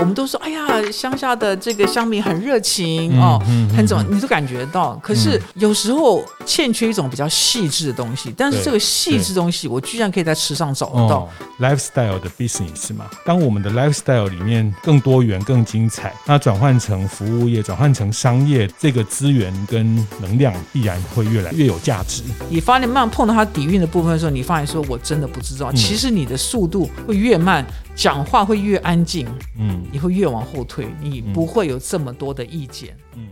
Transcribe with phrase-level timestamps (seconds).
[0.00, 3.40] 我们都说，哎呀，乡下的这个乡民很热情哦，
[3.76, 4.94] 很怎么，你都感觉到。
[5.02, 11.18] 可是有时候欠缺一种比较细致的东西，但是这个细致东西，我居然可以在吃上找得到。
[11.18, 22.22] 哦、lifestyle 的 business 嘛，当我们的 lifestyle 里面更多元、更精彩，那转换成服务业、转换成商业，这个资源跟能量必然会越来越有价值。
[22.48, 27.66] 你发现慢慢碰到它底蕴的部分的时候，你发现说，我真的不知道，其实你的速度会越慢。
[27.98, 29.26] 讲话会越安静，
[29.58, 33.26] 嗯，你会越往后退，你不会有这么多的意见，嗯。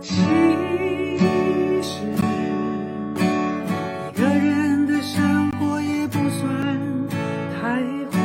[0.00, 0.22] 其实
[3.16, 7.06] 一个人的生活也不算
[7.60, 8.16] 太坏，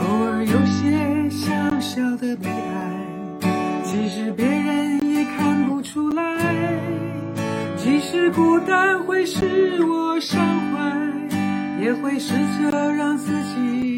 [0.00, 2.77] 偶尔有些小小的悲哀。
[5.98, 6.78] 出来，
[7.76, 10.40] 即使孤单会使我伤
[10.70, 10.96] 怀，
[11.82, 13.97] 也会试着让自己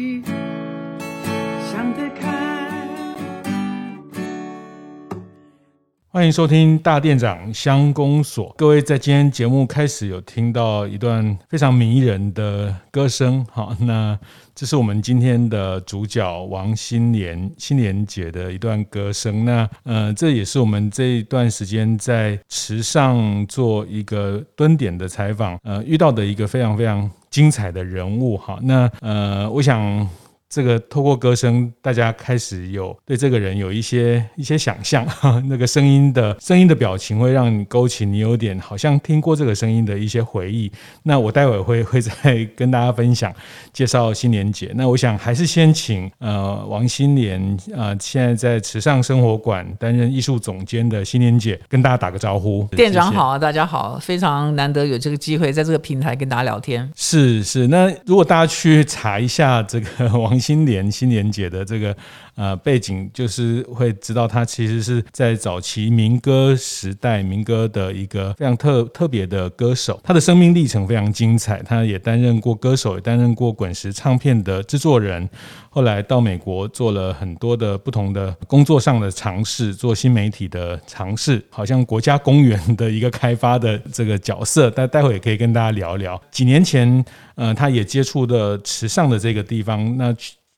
[6.13, 14.19] 欢迎收听大店长乡公所，各位在今天节目开始有听到一段非常迷人的歌声，好，那。
[14.53, 19.45] 这是我们今天的主角王心莲心莲姐的一段歌声。
[19.45, 28.59] 那呃，这也是我们这一段时间在池上做一个蹲点的采访，呃，遇到的一个非常非常精彩的人物哈。
[28.63, 30.09] 那呃，我想。
[30.51, 35.07] 这个透过歌声，大家开始有对这个人有一些一些想象。
[35.47, 40.69] 那个声音的声音的表情会让你勾起你有点好像听过这个声音的一些回忆。
[41.03, 43.33] 那我待会会会再跟大家分享
[43.71, 44.73] 介绍新莲姐。
[44.75, 52.67] 那我想还是先请呃王新莲呃现在在池上生活馆担任艺术总监的新莲姐跟大家打个招呼。
[52.75, 56.91] 店长好，大家好，非常难得有这个机会在这个平台跟大家聊天。
[56.93, 60.37] 是是，那如果大家去查一下这个王。
[60.41, 61.95] 新莲新莲姐的这个
[62.41, 69.99] 呃背景，就是会知道他其实是在早期民歌时代民歌的一个非常特特别的歌手。
[70.03, 75.29] 他的生命历程非常精彩，他也担任过歌手，也担任过滚石唱片的制作人。
[75.69, 84.71] 后来到美国做了很多的不同的工作上的尝试，做新媒体的尝试，好像国家公园的一个开发的这个角色。
[84.71, 86.19] 待待会也可以跟大家聊聊。
[86.31, 89.95] 几年前，呃，他也接触了池上的这个地方。
[89.95, 90.13] 那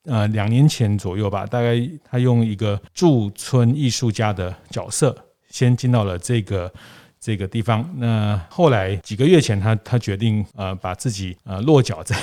[0.05, 5.15] 呃，两年前左右吧，大概他用一个驻村艺术家的角色，
[5.49, 6.73] 先进到了这个
[7.19, 7.89] 这个地方。
[7.97, 12.15] 那后来几个月前他，他决定呃，把自己呃落脚在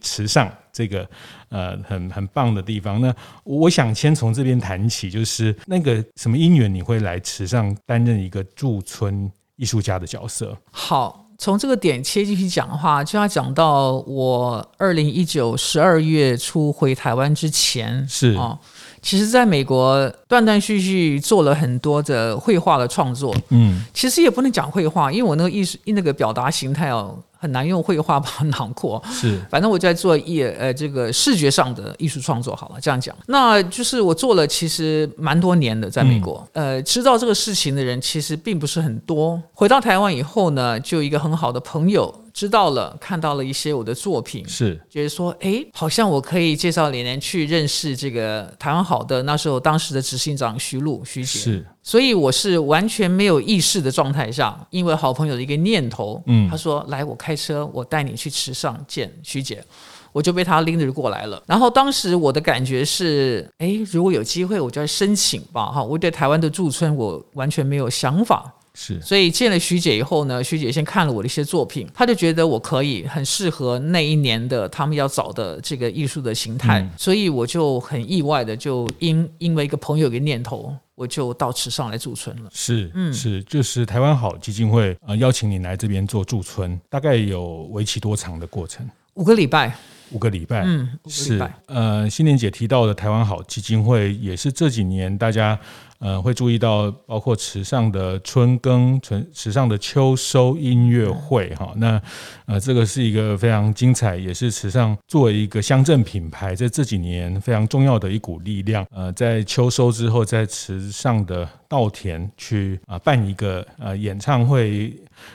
[0.00, 0.50] 池上。
[0.72, 1.08] 这个
[1.48, 3.10] 呃很很棒的地方，那
[3.44, 10.54] 我想先从这边谈起，就是那个什么因缘你会来池上担任一个驻村艺术家的角色？
[10.70, 18.58] 好，从这个点切进去讲的话，就要讲到我二零一九十二月初回台湾之前是啊。
[19.02, 23.32] 其实，在美国断断续续做了很多的绘画的创作。
[23.50, 29.02] 嗯，其实也不能讲绘画，因为我那个艺术那个表达形态哦，很难用绘画把它囊括。
[29.10, 32.54] 是，反正我就在做艺呃这个视觉上的艺术创作。
[32.56, 36.46] 好了，这样讲，那就是我做了其实蛮多年的，在美国。
[36.52, 39.40] 嗯、呃，知道这个事情的人其实并不是很多。
[39.52, 42.22] 回到台湾以后呢，就一个很好的朋友。
[42.36, 44.78] 知道了，看到了一些我的作品，是。
[44.90, 59.64] 觉得说，哎，好像我可以介绍李连去认识这个台湾好的那时候当时的执行长徐璐徐姐，是，所以我是完全没有意识的状态下，因为好朋友的一个念头，嗯，他说来，我开车，我带你去池上见徐姐，
[60.12, 61.42] 我就被他拎着过来了。
[61.46, 68.52] 然后当时我的感觉是，哎，如果有机会，我就要申请吧，哈，我对台湾的驻村我完全没有想法。
[68.78, 82.50] 是，所以见了徐姐以后呢，徐姐先看了我的一些作品，她就觉得我可以很适合那一年的他们要找的这个艺术的形态，嗯、所以我就很意外的就因因为一个朋友的念头，我就到池上来驻村了。
[82.52, 88.86] 是，嗯，是，就是台湾好基金会呃邀请你来这边做驻村，大概有为期多长的过程？
[89.14, 89.74] 五个礼拜。
[90.10, 95.58] 五个礼拜，嗯，是，呃，心莲姐提到的台湾好基金会，也是这几年大家
[95.98, 101.72] 呃，会注意到包括池上的春耕、春池上的秋收音乐会哈。
[101.76, 102.00] 那
[102.44, 108.86] 呃，这个是一个非常精彩，也是池上作为一个乡镇品牌，在这几年非常重要的一股力量。
[108.90, 114.94] 呃，在秋收之后，在池上的稻田去啊办一个呃演唱会。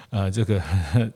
[0.09, 0.61] 呃，这个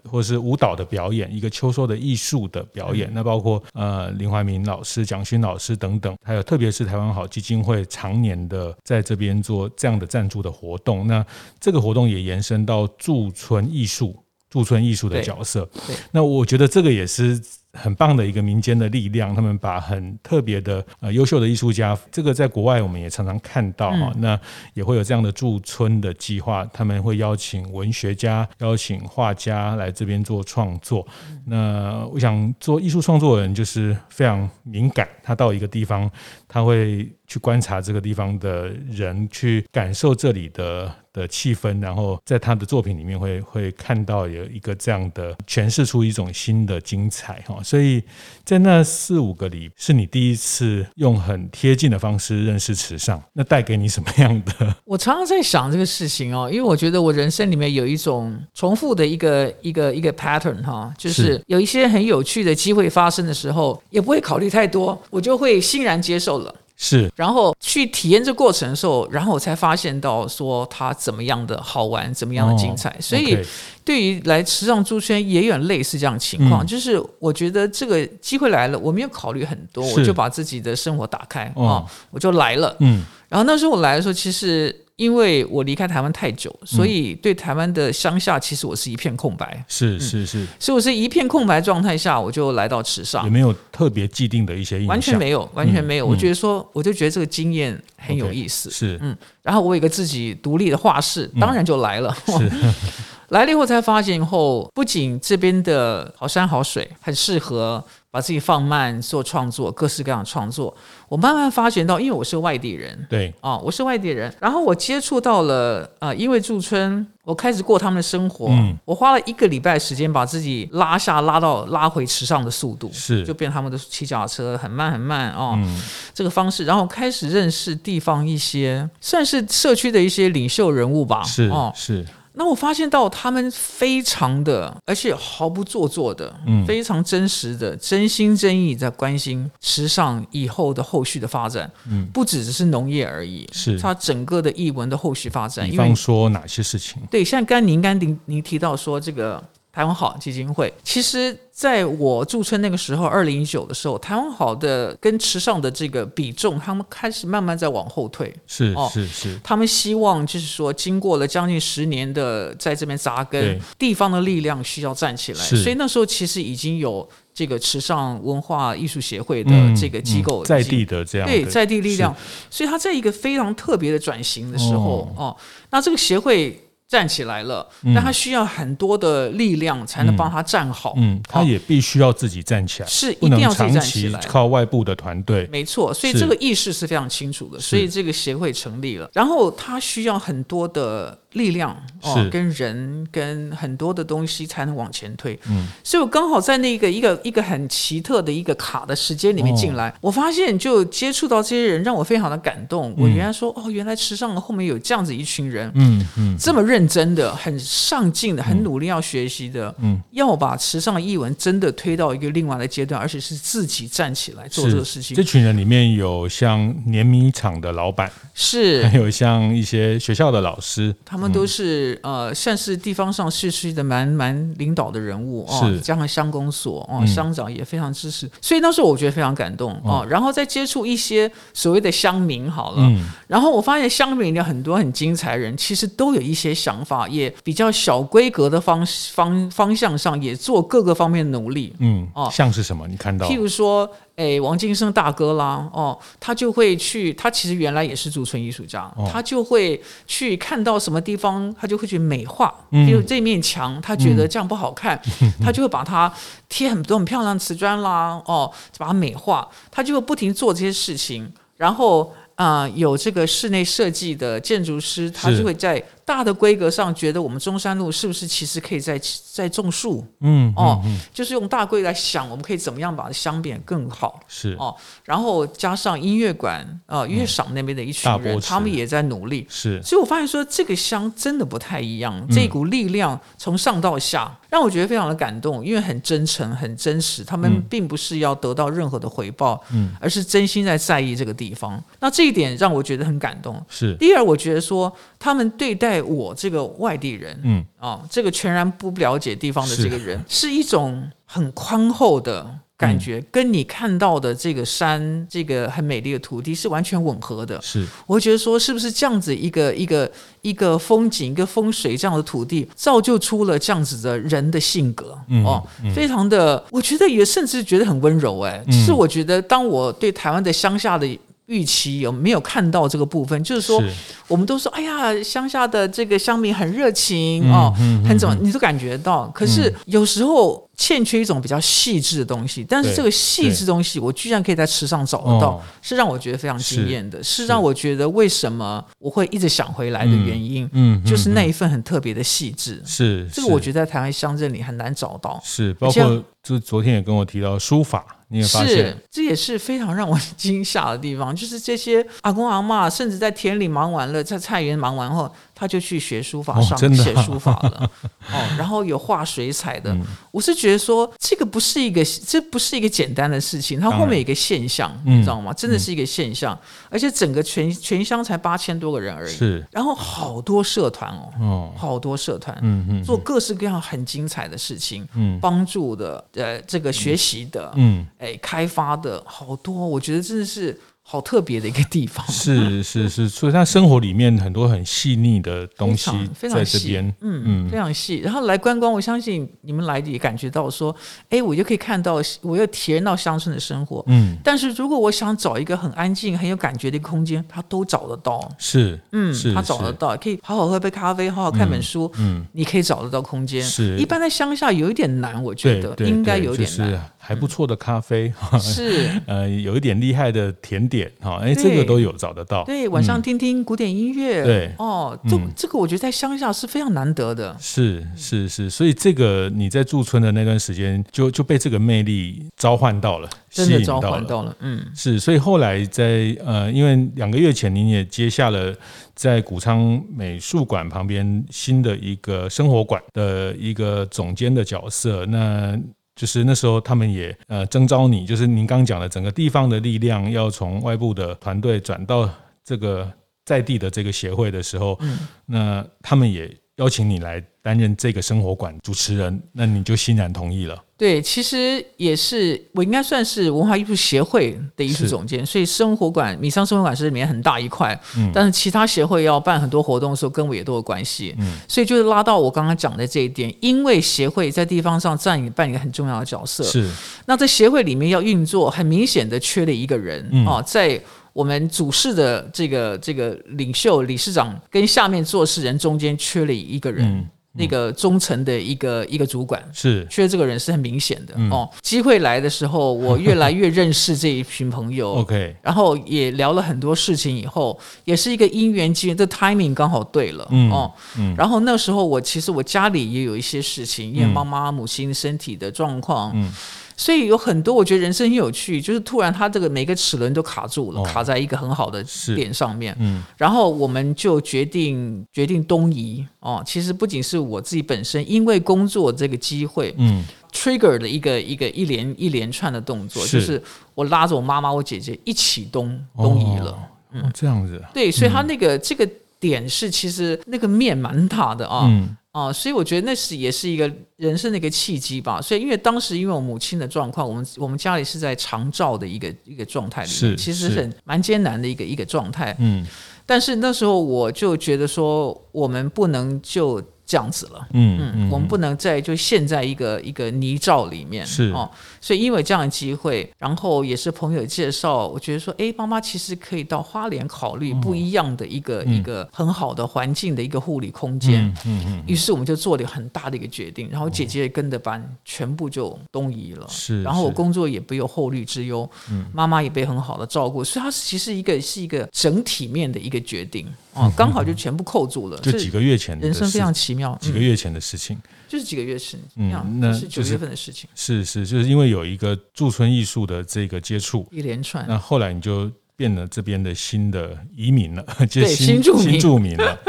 [0.04, 11.26] 或是舞蹈的表演，一个秋收的艺术的表演，那包括呃林怀民老师、蒋勋老师等等，还有特别是台湾好基金会常年的在这边做这样的赞助的活动，那
[11.60, 14.16] 这个活动也延伸到驻村艺术、
[14.50, 15.70] 驻村艺术的角色。
[16.12, 17.42] 那我觉得这个也是。
[17.76, 24.40] 很棒的一个民间的力量，他们把很特别的呃优秀的艺术家，这个在国外我们也常常看到哈，嗯、那
[24.74, 31.06] 也会有这样的驻村的计划，他们会邀请文学家、邀请画家来这边做创作。
[31.46, 36.10] 那我想做艺术创作的人就是非常敏感，他到一个地方，
[36.48, 40.94] 他会去观察这个地方的人，去感受这里的。
[41.16, 48.04] 的气氛，然后在他的作品里面会会看到有一个这样的诠释出一种新的精彩哈，所以
[48.46, 54.76] 在那四五个里，是你第一次用很贴近的方式认识池上，那带给你什么样的？
[54.86, 66.54] 我常常在想这个事情哦，因为我觉得我人生里面有一种重复的一个一个一个 pattern 哈，就是有一些很有趣的机会发生的时候，也不会考虑太多，我就会欣然接受了。
[66.78, 72.90] 是，然后去体验这过程的时候，然后我才发现到说它怎么样的好玩，怎么样的精彩。
[72.90, 73.38] 哦、所以，
[73.84, 82.76] 对于来时尚珠圈也有类似这样的情况，嗯、就是我觉得这个机会来了，我没有考虑很多，我就把自己的生活打开啊、哦哦，我就来了。
[82.80, 84.82] 嗯，然后那时候我来的时候，其实。
[84.98, 89.64] 因为我离开台湾太久，所以对台湾的乡下其实我是一片空白。
[89.68, 93.26] 是是是，所以我是一片空白状态下，我就来到池上。
[93.26, 94.88] 有没有特别既定的一些印象？
[94.88, 96.06] 完全没有，完全没有。
[96.06, 98.72] 我觉得说，我就觉得这个经验很有意思。
[98.72, 99.16] 是，嗯。
[99.42, 102.16] 然后我有一个自己独立的画室，当然就来了。
[102.26, 102.52] 是。
[103.30, 107.84] 来了以后才发现，以后不仅这边的好山好水，很适合。
[108.16, 110.74] 把自己放慢做创作，各式各样的创作。
[111.10, 114.34] 我慢慢发觉到，因为我是外地人，对啊，我是外地人。
[114.40, 118.48] 然后我接触到了啊、呃，因为驻村，我开始过他们的生活。
[118.52, 125.82] 嗯，我花了一个礼拜时间把自己拉下，拉到拉回池上的速度，是就变他们的骑脚踏车很慢很慢哦，嗯、
[126.14, 131.22] 这个方式，然后开始认识地方一些算是社区的一些领袖人物吧。
[131.24, 132.06] 是哦，是。
[132.38, 145.70] 那我发现到他们非常的，而且毫不做作的，嗯，非常真实的，真心真意在关心时尚以后的后续的发展，嗯，不只只是农业而已，是它整个的译文的后续发展。
[145.70, 147.02] 比方说哪些事情？
[147.10, 149.44] 对，像刚您刚您您提到说这个。
[149.76, 158.34] 台湾好基金会，其实在我驻村那个时候，二零一九的时候，台湾好的跟池上的这个比重，他们开始慢慢在往后退。
[158.48, 165.40] 是是是，他们希望就是说，经过了将近十年的在这边扎根，地方的力量需要站起来。
[165.40, 172.16] 所以那时候其实已经有这个池上文化艺术协会的这个机构、嗯嗯、在地的这样对在地力量，
[172.50, 175.38] 所以他在一个非常特别的转型的时候哦，哦，
[175.70, 176.62] 那这个协会。
[176.88, 180.94] 站起来了，但他需要很多的力量才能帮他站好。
[180.98, 185.48] 嗯，他也必须要自己站起来，是一定要自己站起来，靠外部的团队。
[185.52, 189.10] 没错，所以这个意识是非常清楚的，所以这个协会成立了。
[189.14, 191.18] 然后他需要很多的。
[191.36, 195.38] 力量哦，跟人跟很多的东西才能往前推。
[195.50, 202.96] 嗯，所以我刚好在那个一个一个很奇特的一个卡的时间里面进来，我发现就接触到这些人，让我非常的感动。
[202.98, 215.16] 我原来说哦，原来池上后面有这样子一群人，嗯嗯，这么认真的、很上进的、很努力要学习的，嗯，要把池上的艺文真的推到一个另外的阶段，而且是自己站起来做这个事情。
[215.16, 218.88] 这群人里面有像碾米厂的老板，是。
[218.88, 221.32] 还有像一些学校的老师，他们。
[221.36, 230.06] 都是呃，算是地方上市区的蛮蛮领导的人物哦，加上乡公所哦，乡长也非常支持，所以那时候我觉得非常感动哦。
[230.10, 232.90] 然后再接触一些所谓的乡民好了，
[233.28, 241.76] 然后我发现乡民里很多很精彩的人，其实都有一些想法，也比较小规格的方方方向上也做各个方面的努力。
[241.80, 242.88] 嗯哦，像是什么？
[242.88, 243.28] 你看到？
[243.28, 243.90] 譬如说。
[244.16, 256.10] 哎，王金生大哥啦，哦，他就会去，他其实原来也是驻村艺术家，哦、他就会去看到什么地方，他就会去美化，比如、嗯、这面墙，他觉得这样不好看，嗯、他就会把它
[256.48, 269.02] 贴很多很漂亮的瓷砖啦，哦，把它美化，他就会不停做这些事情，然后啊、呃，有这个室内设计的建筑师，他就会在大的规格上，觉得我们中山路是不是其实可以再
[269.34, 270.06] 再种树？
[270.22, 274.20] 嗯，哦，嗯嗯、就是用大规来想，我们可以怎么样把乡变更好？
[274.28, 279.48] 是哦，然后加上音乐馆啊、呃，乐赏那边的一群人，他们也在努力。
[279.50, 284.26] 是，所以我发现说这个香真的不太一样，这股力量从上到下。
[284.26, 287.26] 嗯让我觉得非常的感动，因为很真诚、很真实。
[287.26, 291.84] 他们并不是要得到任何的回报，嗯，而是真心在在意这个地方。
[292.00, 293.62] 那这一点让我觉得很感动。
[293.68, 293.94] 是。
[293.96, 294.90] 第二，我觉得说
[295.26, 302.60] 他们对待我这个外地人，嗯啊，这个全然不了解地方的这个人，是，是一种很宽厚的。
[302.78, 307.58] 感觉跟你看到的这个山，这个很美丽的土地是完全吻合的。
[307.62, 315.18] 是，我会觉得说，是不是这样子一个一个一个风景、一个风水这样的土地，造就出了这样子的人的性格？
[315.30, 315.66] 嗯、哦，
[315.96, 318.42] 非常的，我觉得也甚至觉得很温柔。
[318.42, 321.18] 哎，是我觉得当我对台湾的乡下的。
[321.48, 323.42] 预期有没有看到这个部分？
[323.44, 323.82] 就是说，
[324.28, 327.74] 我们都说，哎呀，乡下的这个乡民很热情哦，
[328.08, 329.28] 很怎么，你都感觉到。
[329.30, 340.68] 可是有时候欠缺一种比较细致的东西，但是这个细致东西，我居然可以在池上找得到，是让我觉得非常惊艳的，是让我觉得为什么我会一直想回来的原因。
[340.74, 342.82] 嗯，就是那一份很特别的细致。
[342.86, 345.40] 是这个，我觉得在台湾乡镇里很难找到。
[345.44, 348.04] 是，包括就昨天也跟我提到书法。
[348.44, 355.32] 是，这也是非常让我 惊吓的地方，就是这些阿公阿嬷，甚至在田里忙完了，在菜园忙完后。
[355.56, 357.90] 他就去学书法上，写书法了，
[358.30, 359.94] 哦，然后有画水彩的。
[359.94, 365.54] 嗯、我是觉得说，这个不是一个，这不是一个简单的事情，它后面有一个现象，你知道吗？
[365.54, 366.60] 真的是一个现象，嗯、
[366.92, 371.72] 而且整个全全乡才八千多个人而已，是，然后好多社团哦，哦。
[371.78, 380.78] 好多社团，嗯嗯，做各式各样很精彩的事情，嗯，帮助的，呃，这个学习的，嗯，哎，开发的好多，我觉得真的是。
[381.08, 388.18] 好特别的一个地方，是是是，所以他生活里面很多很细腻的东西在这边，嗯嗯，非常细。
[388.18, 390.94] 然后来观光，我相信你们来也感觉到说，
[391.30, 394.36] 哎，我就可以看到，我又体验到乡村的生活，嗯。
[394.44, 403.62] 但是如果我想找一个很安静、很有感觉的空间，他都找得到，是，嗯，他找得到，可以好好喝杯咖啡，好好看本书，嗯，你可以找得到空间。
[403.62, 407.12] 是，一般在乡下有一点难，我觉得应该有点难。
[407.28, 412.64] 还不错的咖啡，是 呃，有一点厉害的甜点哈，哎，这个都有找得到。
[412.66, 417.58] 对，晚上听听古典音乐，对哦，这这个我觉得在乡下是非常难得的。
[417.60, 424.56] 是是是，所以这个你在驻村的那段时间，就就被这个魅力召唤到了，真的召唤到了。
[424.60, 428.72] 嗯，是，所以后来在呃，因为两个月前您也接下了
[429.16, 435.76] 在谷仓美术馆旁边新的一个生活馆的一个总监的角色，那。
[436.16, 442.30] 就是那时候，他们也呃征召你，就是您刚讲的整个地方的力量要从外部的团队转到
[442.64, 443.12] 这个
[443.44, 450.82] 在地的这个协会的时候，嗯，那他们也邀请你来担任这个生活馆主持人，那你就欣然同意了。
[450.98, 466.90] 对，其实也是我应该算是文化艺术协会的艺术总监，所以生活馆米商生活馆是里面很大一块，嗯，但是其他协会要办很多活动的时候，跟我也都有关系，嗯，所以就是拉到我刚刚讲的这一点，因为协会在地方上占扮演一个很重要的角色，是，
[467.26, 470.98] 那在协会里面要运作，很明显的缺了一个人，嗯、啊，在
[471.34, 477.06] 我们主事的这个这个领袖理事长跟下面做事人中间缺了一个人。
[477.06, 481.70] 嗯那个中层的一个一个主管是缺这个人是很明显的、嗯、哦。
[481.82, 485.14] 机会来的时候， 我越来越认识这一群朋友。
[485.14, 490.48] OK，然后也聊了很多事情，以后也是一个因缘机缘，这 timing 刚好对了。
[490.52, 491.34] 嗯哦，嗯。
[491.38, 496.32] 然后那时候我其实我家里也有一些事情，因为妈妈母亲身体的状况。
[496.36, 496.52] 嗯。
[496.98, 502.04] 所以有很多，我觉得人生很有趣，就是突然他这个每个齿轮都卡住了，哦、卡在一个很好的
[502.36, 502.96] 点上面。
[503.00, 506.64] 嗯，然后我们就决定决定东移哦。
[506.66, 510.24] 其实不仅是我自己本身，因为工作这个机会，嗯
[510.54, 513.62] ，trigger 的一个一个一连一连串的动作，是就是
[513.94, 516.72] 我拉着我妈妈、我姐姐一起东东移了。
[516.72, 516.78] 哦、
[517.12, 517.84] 嗯，这样子。
[517.94, 519.10] 对，所以他那个、嗯、这个
[519.40, 521.86] 点是其实那个面蛮大的啊。
[521.90, 522.16] 嗯。
[522.36, 525.42] 啊，所以我觉得那是也是一个人生的一个契机吧。
[525.42, 532.54] 所以因为当时因为我母亲的状况，我们我们家里是在长照的一个一个状态里面，其实很蛮艰难的一个一个状态。
[532.60, 532.86] 嗯，
[533.26, 536.84] 但是那时候我就觉得说，我们不能就。
[537.08, 541.70] 这样子了，嗯嗯，嗯，我们不能再就陷在一个一个泥沼里面，是哦，
[542.06, 563.68] 所以因为这样的机会，然后也是朋友介绍，我觉得说，哎，妈妈其实可以到花莲考虑不一样的一个、哦、一个很好的环境的一个护理空间，嗯嗯，嗯，于是我们就做了很大的一个决定，然后姐姐也跟着班，全部就东移了，是，然后我工作也不有后虑之忧，嗯，妈妈也被很好的照顾，所以它其实一个是一个整体面的一个决定。
[563.96, 565.38] 哦，刚好就全部扣住了。
[565.40, 567.18] 就几个月前，人生非常奇妙。
[567.22, 570.90] 几个月前的事情，就是几个月前，嗯，那是九月份的事情。
[570.94, 574.84] 是是，就是因为有一个驻村艺术的这个接触，一连串。
[574.88, 579.80] 那后来你就变了这边的新的移民了， 就，新住民，新住民了。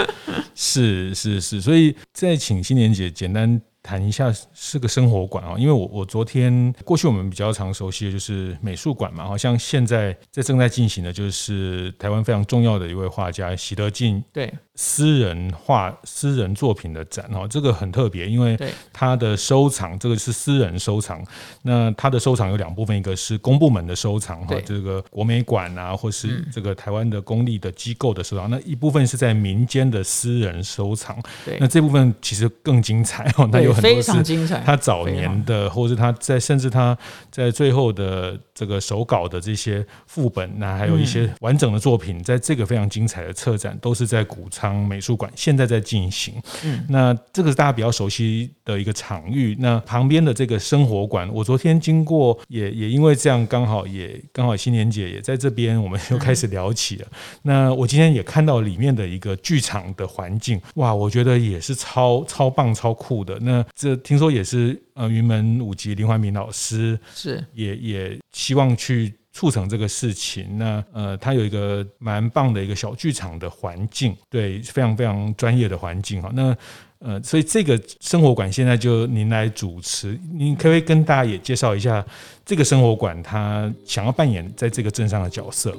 [0.54, 3.60] 是是是，所以再请新年姐简单。
[3.86, 14.52] 谈一下是个生活馆啊，因为我我昨天过去我们比较常熟悉的就是美术馆嘛，好像现在在正在进行的就是台湾非常重要的一位画家席德进对。
[14.78, 18.58] 私人画私人作品的展哦，这个很特别，因为
[18.92, 21.24] 他的收藏这个是私人收藏，
[21.62, 31.18] 那他的收藏有两部分，一个是公部门的收藏哈，这个国美馆啊，或是这个台湾的公立的机构的收藏，那一部分是在民间的私人收藏，
[31.58, 33.75] 那这部分其实更精彩哦，那有。
[33.80, 34.62] 非常精彩。
[34.64, 36.97] 他早年的，或者是他在，甚至他
[37.30, 46.35] 在最后的这个手稿的这些副本，那还有一些完整的作品，在这个非常精彩的策展，都是在谷仓美术馆现在在进行。
[46.64, 49.56] 嗯，那这个是大家比较熟悉的一个场域。
[49.61, 57.06] 那旁边的这个生活馆，我昨天经过，也也因为这样，刚好也刚好新年姐也在这边，我们 又开始聊起了。
[57.42, 63.38] 那我今天也看到里面的一个剧场的环境，哇，我觉得也是超超棒、超酷的。
[63.40, 70.58] 那这听说也是呃云门舞集林怀民老师是也也希望去促成这个事情。
[70.58, 76.30] 那呃他有一个蛮棒的一个小剧场的环境，对，非常非常专业的环境哈。
[76.35, 76.56] 那
[76.99, 82.04] 呃所以这个生活馆现在就您来主持，您可不可以跟大家也介绍一下
[82.44, 85.76] 这个生活馆他想要扮演在这个镇上的角色？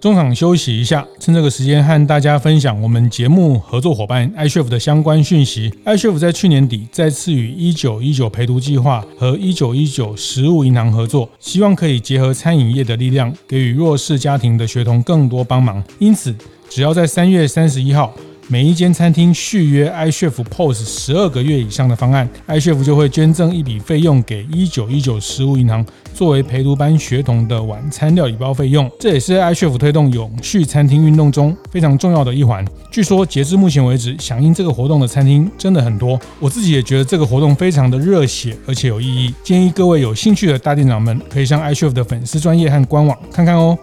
[0.00, 5.74] 中场休息一下，趁这个时间和大家分享我们节目合作伙伴 i s h e f 的相关讯息。
[5.82, 15.82] i s h e f 在去年底再次与一九一九陪读计划和一九一九食物银行合作，希望可以结合餐饮业的力量，给予弱势家庭的学童更多帮忙。
[15.98, 16.32] 因此，
[16.68, 18.14] 只要在三月三十一号，
[18.50, 28.90] 每一间餐厅续约 iChef POS 十二个月以上的方案，iChef 就会捐赠一笔费用给一九一九食物银行，作为陪读班学童的晚餐料理包费用。
[28.98, 32.64] 这也是 iChef 推动永续餐厅运动中非常重要的一环。
[32.90, 36.18] 据说截至目前为止，响应这个活动的餐厅真的很多。
[36.40, 39.34] 我自己也觉得这个活动非常的热血，而且有意义。
[39.44, 43.76] 建议各位有兴趣的大店长们，可以上 iChef 的粉丝专页和官网看看哦。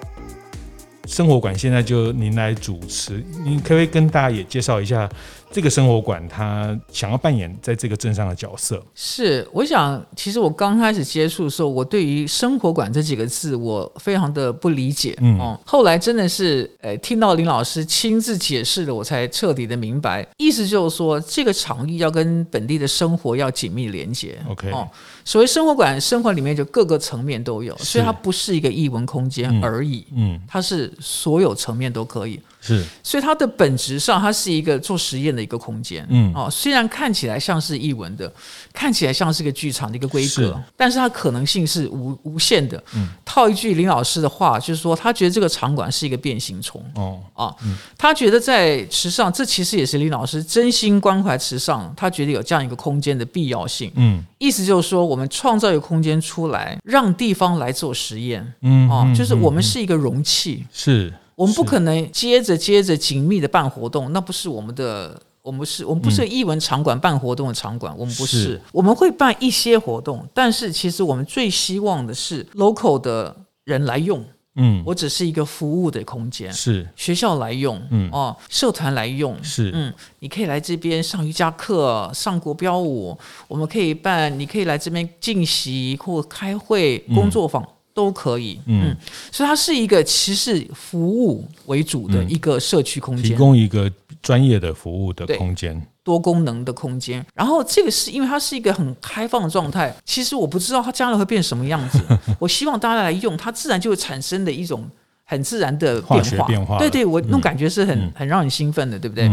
[1.08, 5.10] 生活馆现在就您来主持，您可不可以跟大家也介绍一下
[5.56, 8.84] 这个生活馆他想要扮演在这个镇上的角色？
[8.94, 24.86] 是，我想其实我刚开始接触的时候，我对于生活馆这几个字我非常的不理解，嗯，哦、后来真的是呃听到林老师亲自解释了，我才彻底的明白，意思就是说这个场域要跟本地的生活要紧密连接，OK，哦。
[25.24, 32.42] 所谓生活馆，生活里面就各个层面都有，所以它不是一个艺文空间而已，嗯，它是所有层面都可以。
[32.66, 36.06] 是，所以它的本质上，它是一个做实验的一个空间。
[36.10, 38.32] 嗯，哦，虽然看起来像是艺文的，
[38.74, 42.84] 看起来像是个剧场的一个规格，但是它可能性是无无限的。
[42.96, 46.84] 嗯，套一句林老师的话，就是说，他觉得这个场馆是一个变形虫。
[46.96, 47.54] 哦，啊，
[47.98, 53.92] 他觉得在池上，这其实也是林老师真心关怀池上，他觉得有这样一个空间的必要性。
[53.96, 58.54] 嗯，意思就是说，我们创造一个空间出来，让地方来做实验。
[58.62, 60.66] 嗯，哦，就是我们是一个容器。
[60.74, 61.14] 是。
[61.36, 74.24] 我们不可能接着接着紧密的办活动，那不是我们的，我们是，我们不是艺文场馆办活动的场馆，我们不是，是，我们会办一些活动，但是其实我们最希望的是 local 的人来用，
[74.56, 76.88] 嗯，我只是一个服务的空间，是。
[76.96, 78.10] 学校来用，嗯。
[78.14, 79.72] 哦，社团来用，是。
[79.74, 83.18] 嗯，你可以来这边上瑜伽课，上国标舞，
[83.50, 87.62] 我们可以办，你可以来这边进习或开会、工作坊。
[87.62, 88.94] 嗯都可以，嗯，
[89.32, 93.90] 所以它是一个其实服务为主的一个社区空间，提供一个
[94.22, 97.26] 专业的服务的空间，多功能的空间。
[97.34, 102.02] 然后这个是因为它是一个很开放的状态，其实我不知道它将来会变什么样子。
[102.38, 104.86] 我希望大家来用，它自然就会产生的一种
[105.24, 106.18] 很自然的变化。
[106.18, 109.32] 化学变化，对对，我那种感觉是很很让人兴奋的，对不对？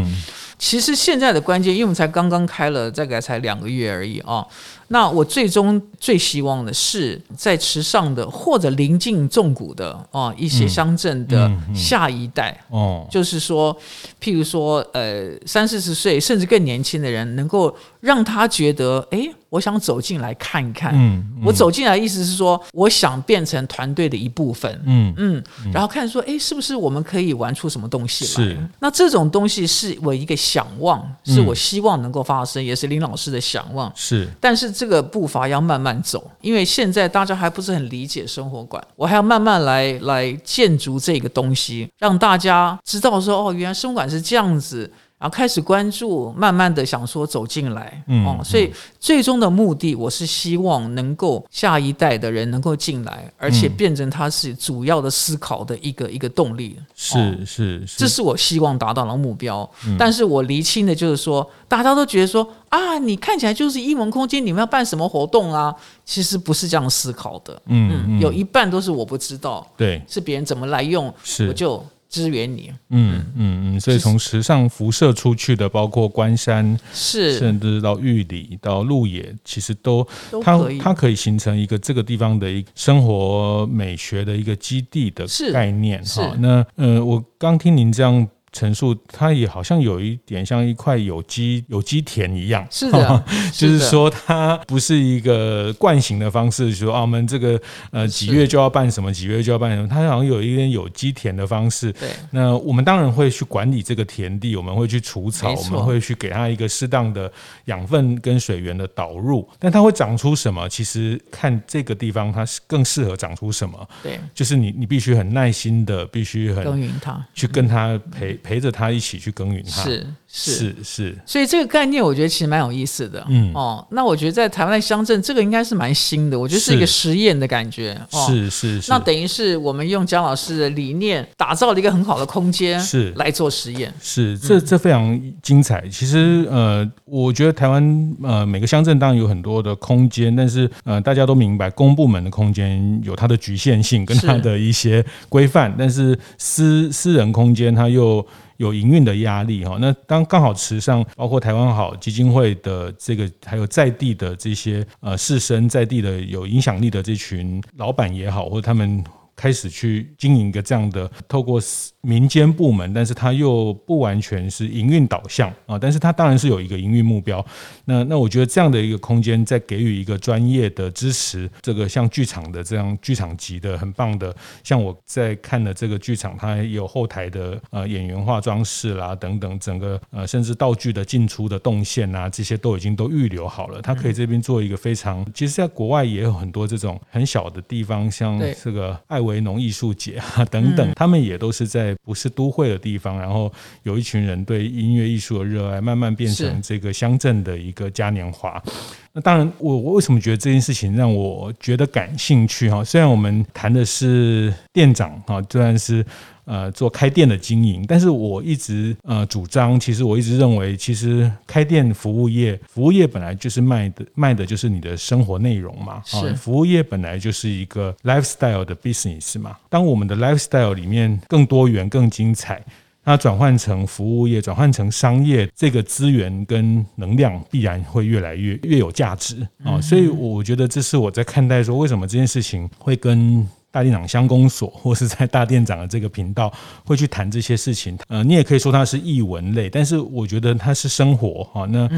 [0.56, 4.46] 其实现在的关键，因为我们才刚刚开了，大概才两个月而已啊。
[4.92, 13.74] 那我最终最希望的是，在池上的或者临近纵谷的啊一些乡镇的下一代哦，就是说，
[14.20, 20.92] 譬如说呃三四十岁甚至更年轻的人，能够让他觉得，哎，我想走进来看一看。
[20.94, 24.78] 嗯，嗯我走进来的意思是说，我想变成团队的一部分。
[24.84, 28.30] 嗯嗯，然后看说，哎，是不是我们可以玩出什么东西来？
[28.30, 28.58] 是。
[28.78, 33.90] 那这种东西是我一个想望，是我希望能够发生，嗯、也是林老师的想望。
[33.94, 34.28] 是。
[34.38, 44.90] 但是这个步伐要慢慢走，因为现在大家还不是很理解生活馆，我还要慢慢来来建筑这个东西，让大家知道说，哦，原来生活馆是这样子。
[45.22, 59.70] 然后开始关注，慢慢的想说走进来，嗯，哦，所以最终的目的，我是希望能够下一代的人能够进来，而且变成他是主要的思考的一个一个动力，是是是，这是我希望达到的目标。
[59.96, 65.72] 但是我厘清的就是说，大家都觉得说啊，你看起来就是一文空间，你们要办什么活动啊？
[66.04, 71.80] 其实不是这样思考的，嗯，有一半都是我不知道，对，是别人怎么来用，是我就。
[72.12, 86.36] 支援你，嗯嗯嗯，所以从时尚辐射出去的，包括关山，是甚至到玉里、到鹿野，其实都，都它它可以形成一个这个地方的一个生活美学的一个基地的概念哈。
[86.38, 88.28] 那呃，我刚听您这样。
[88.52, 97.58] 陈述，它也好像有一点像一块有机有机田一样，是的， 就是说它不是一个惯行的方式，说啊，我们这个
[97.90, 101.90] 呃几月就要办什么，几月就要办什么，它好像有一点有机田的方式。
[101.94, 107.32] 对，那我们当然会去管理这个田地，我们会去除草，我们会去给它一个适当的
[107.64, 110.68] 养分跟水源的导入，但它会长出什么？
[110.68, 113.88] 其实看这个地方，它是更适合长出什么？
[114.02, 118.38] 对，就是你你必须很耐心的，必须很耕耘它，去跟它陪。
[118.42, 120.52] 陪着他一起去耕耘，它是是。
[120.52, 123.24] 是，是，所以这个概念我觉得其实蛮有意思的。
[123.28, 123.52] 嗯。
[123.54, 127.98] 哦，那我觉得在台湾的乡镇，这个应该是蛮新的，我觉得是一个实验的感觉。
[128.10, 133.12] 是是是，那等于是我们用江老师的理念打造了一个很好的空间，是。
[133.16, 133.92] 来做实验。
[134.00, 135.86] 是这这非常精彩。
[135.88, 159.02] 其实呃，我觉得台湾呃每个乡镇当然有很多的空间，但是呃大家都明白公部门的空间有它的局限性跟它的一些规范，但是私私人空间它又有营运的压力哈，那当刚好池上包括台湾好基金会的这个，还有在地的这些呃士绅，在地的有影响力的这群老板也好，或者他们。
[159.34, 161.58] 开始去经营一个这样的透过
[162.02, 167.44] 民间部门，但是它又不完全是营运导向啊，但是它当然是有一个营运目标。
[167.86, 183.82] 那那我觉得这样的一个空间，在给予一个专业的支持，这个像剧场的这样剧场级的很棒的，像我在看的这个剧场，它有后台的呃演员化妆室啦等等，整个呃甚至道具的进出的动线啊，这些都已经都预留好了。
[183.82, 189.32] 它可以这边做一个非常，其实在国外也有很多这种很小的地方，像这个艾维。
[189.32, 193.52] 维农艺术节啊等等，他们也都是在不是都会的地方，然后
[193.82, 198.62] 有一群人对音乐艺术的热爱，慢慢变成这个乡镇的一个嘉年华。
[199.12, 202.82] 那当然，我我为什么觉得这件事情让我觉得感兴趣哈？
[202.82, 206.04] 虽然我们谈的是店长哈，虽然是。
[206.44, 219.56] 呃，做开店的经营，但是我一直呃主张，其实我一直认为，其实开店服务业，服务业本来就是卖的卖的就是你的生活内容嘛，是、哦、服务业本来就是一个 lifestyle 的 business 嘛。
[219.70, 222.60] 当我们的 lifestyle 里面更多元、更精彩，
[223.04, 229.82] 那转换成服务业，转换成商业，这个资源跟能量必然会越来越越有价值啊、哦。
[229.82, 233.46] 所以我觉得这是我在看待说，为什么这件事情会跟。
[233.72, 236.52] 大店长相公所，或是在大店长的这个频道，
[236.84, 237.96] 会去谈这些事情。
[238.06, 241.64] 呃，你也可以说它是译文类，但是我觉得它是生活哈。
[241.64, 241.88] 那。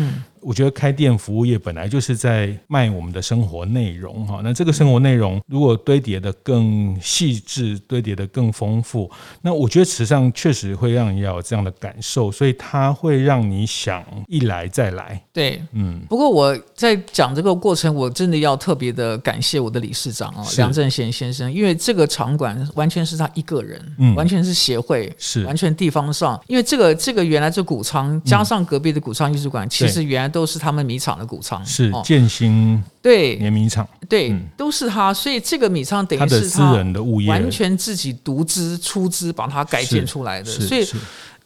[0.45, 15.19] 嗯我觉得开店服务业本来就是在卖我们的生活内容哈，那这个生活内容如果堆叠的更细致，堆叠的更丰富，那我觉得池上确实会让你要有这样的感受，所以它会让你想一来再来。
[15.33, 16.03] 对，嗯。
[16.11, 30.34] 不过我在讲这个过程，我真的要特别的感谢我的理事长哦，梁正贤先生，因为这个场馆完全是他一个人，嗯，完全是协会，是完全地方上，因为这个这个原来这谷仓加上隔壁的谷仓艺术馆，其实原来。
[30.35, 33.37] 都是他们米厂的谷仓，是建新对。
[33.37, 36.73] 碾米厂，对，对，都是他，所以这个米仓等于是他
[37.29, 40.85] 完全自己独资出资把它改建出来的，所以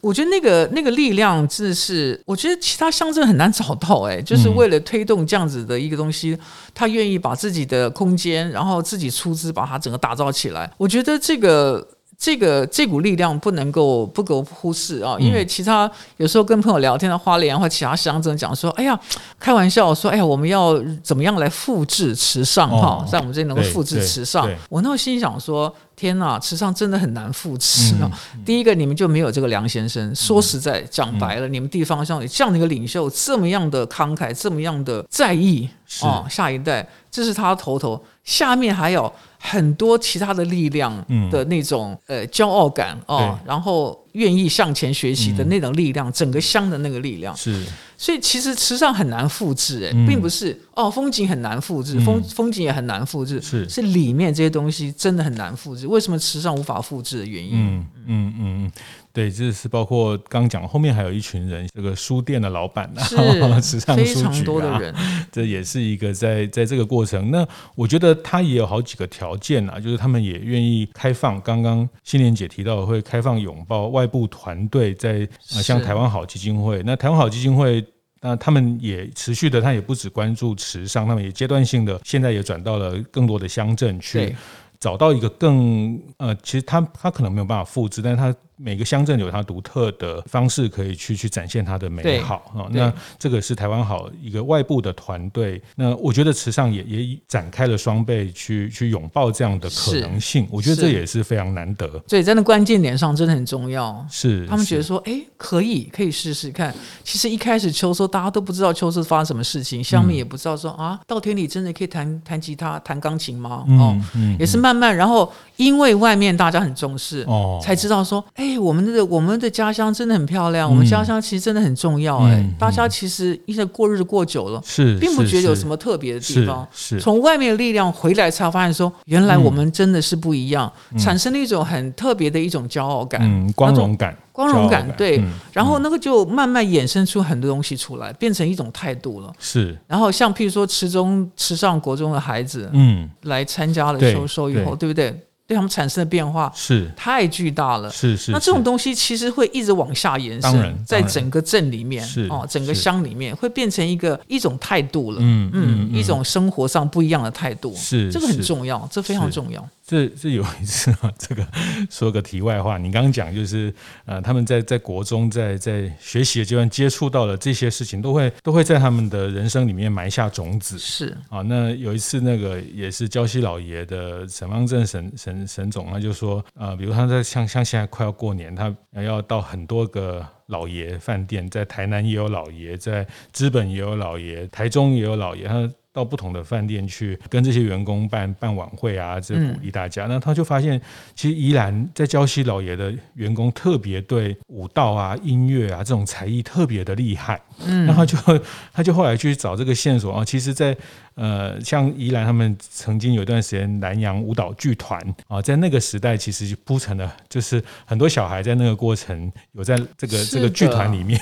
[0.00, 6.34] 我觉得那个那个力量真的是，我觉得其他乡镇很难找到，哎，就是为了推动这样子的一个东西，
[6.74, 11.86] 他愿意把自己的空间，然后自己出资把它整个打造起来，我觉得这个。
[12.18, 18.98] 这个这股力量不能够不够忽视啊，因为其他有时候跟朋友聊天，的花莲或其他乡镇讲说，哎呀，
[19.38, 24.50] 开玩笑说，哎呀，我们要怎么样来复制池上哈，在我们这里能够复制池上。
[24.68, 28.10] 我那时候心想说，天呐，池上真的很难复制啊。
[28.44, 30.12] 第一个，你们就没有这个梁先生。
[30.12, 35.68] 说实在，讲白了，你们地方上有这样的一个领袖，这么样的慷慨，这么样的在意
[36.02, 39.12] 啊，下一代，这是他头头，下面还有。
[39.38, 40.92] 很多其他的力量
[41.30, 47.36] 的那种、嗯、呃骄傲感哦，然后愿意向前学习的那种力量，嗯、整个乡的那个力量。
[47.36, 47.64] 是，
[47.96, 53.68] 所以其实池上很难复制哎，嗯、并不是哦风景很难复制，风风景也很难复制，是。
[53.68, 55.86] 是里面这些东西真的很难复制。
[55.86, 57.52] 为什么池上无法复制的原因？
[57.54, 58.72] 嗯嗯嗯嗯。
[59.18, 63.16] 对，这是包括刚讲后面还有一群人，这个书店的老板啊，是
[63.60, 64.94] 池上书局啊，非常多的人，
[65.32, 67.32] 这也是一个在在这个过程。
[67.32, 71.40] 那我觉得他也有好几个条件啊，就是他们也愿意开放。
[71.40, 77.84] 刚刚心莲姐提到会开放拥抱外部团队，在像台湾好基金会，那台湾好基金会，
[78.20, 84.32] 那他们也持续的，他也不只关注池上，他们也阶段性的，现在也转到了更多的乡镇去，
[84.78, 88.32] 找到一个更呃，其实他他可能没有办法复制，但是他。
[88.60, 92.66] 每个乡镇有它独特的方式，可以去去展现它的美好啊。
[92.70, 95.62] 那这个是台湾好一个外部的团队。
[95.76, 100.48] 那我觉得池上也也展开了双倍去去拥抱这样的可能性。
[100.50, 101.88] 我觉得这也是非常难得。
[102.08, 104.04] 所以在那关键点上真的很重要。
[104.10, 106.74] 是他们觉得说，哎，可以可以试试看。
[107.04, 113.64] 其实一开始秋收大家都不知道秋收发生什么事情，乡民也不知道说啊，稻田里真的可以弹弹吉他、弹钢琴吗？
[113.68, 113.96] 哦，
[114.36, 118.47] 也是慢慢，然后因为外面大家很重视，哦，才知道说，哎。
[118.48, 122.18] 哎，我们的我们的家乡真的很漂亮，嗯、我们家乡其实真的很重要。
[122.20, 126.66] 哎、嗯，大家其实一直过日子过久了，是，并不觉得有什么特别的地方。
[126.72, 134.90] 是，从外面的力量回来，才发现说，原来我们真的是不一样，嗯、产生了一种很特别的一种骄傲感，嗯，光荣感，光荣感。
[134.96, 139.30] 对，嗯、然后那个就慢慢衍生出很多东西出来，变成一种态度了。
[139.38, 145.20] 是，然后像譬如说池中池上国中的孩子，嗯，来参加了秋收以后，对，对不对？
[145.48, 146.88] 对他们产生的变化是。
[146.94, 148.30] 太巨大了，是是。
[148.30, 159.66] 那这种东西其实会一直往下延伸，在整个镇里面，哦，整个乡里面会变成一个一种态度了，嗯嗯，一种生活上不一样的态度，是这个很重要，这非常重要。
[159.88, 161.42] 这这有一次啊，这个
[161.88, 163.72] 说个题外话，你刚刚讲就是
[164.04, 170.78] 呃，他们在在国中在在学习的阶段接触到了这些事情，都会都会在他们的人生里面埋下种子。
[170.78, 178.70] 是啊，那有一次那个也是礁溪老爷的沈方正沈沈沈总，他就说呃，比如他在像像现在快要过年，他
[179.02, 185.66] 要到很多个老爷饭店，在台南也有老爷，在资本也有老爷，台中也有老爷，他。
[185.98, 190.06] 到不同的饭店去跟这些员工办办晚会啊，这鼓励大家。
[190.06, 190.80] 嗯、那他就发现，
[191.16, 197.40] 其实宜兰在礁溪老爷的员工特别对舞蹈啊、音乐啊这种才艺特别的厉害。
[197.66, 198.16] 嗯，然后就
[198.72, 200.76] 他就后来去找这个线索啊，其实，在。
[201.20, 211.18] 呃，像宜兰他们曾经有一段时间南洋舞蹈剧团啊，在那个时代其实就铺成了，就是很多小孩在那个过程有在这个这个剧团里面，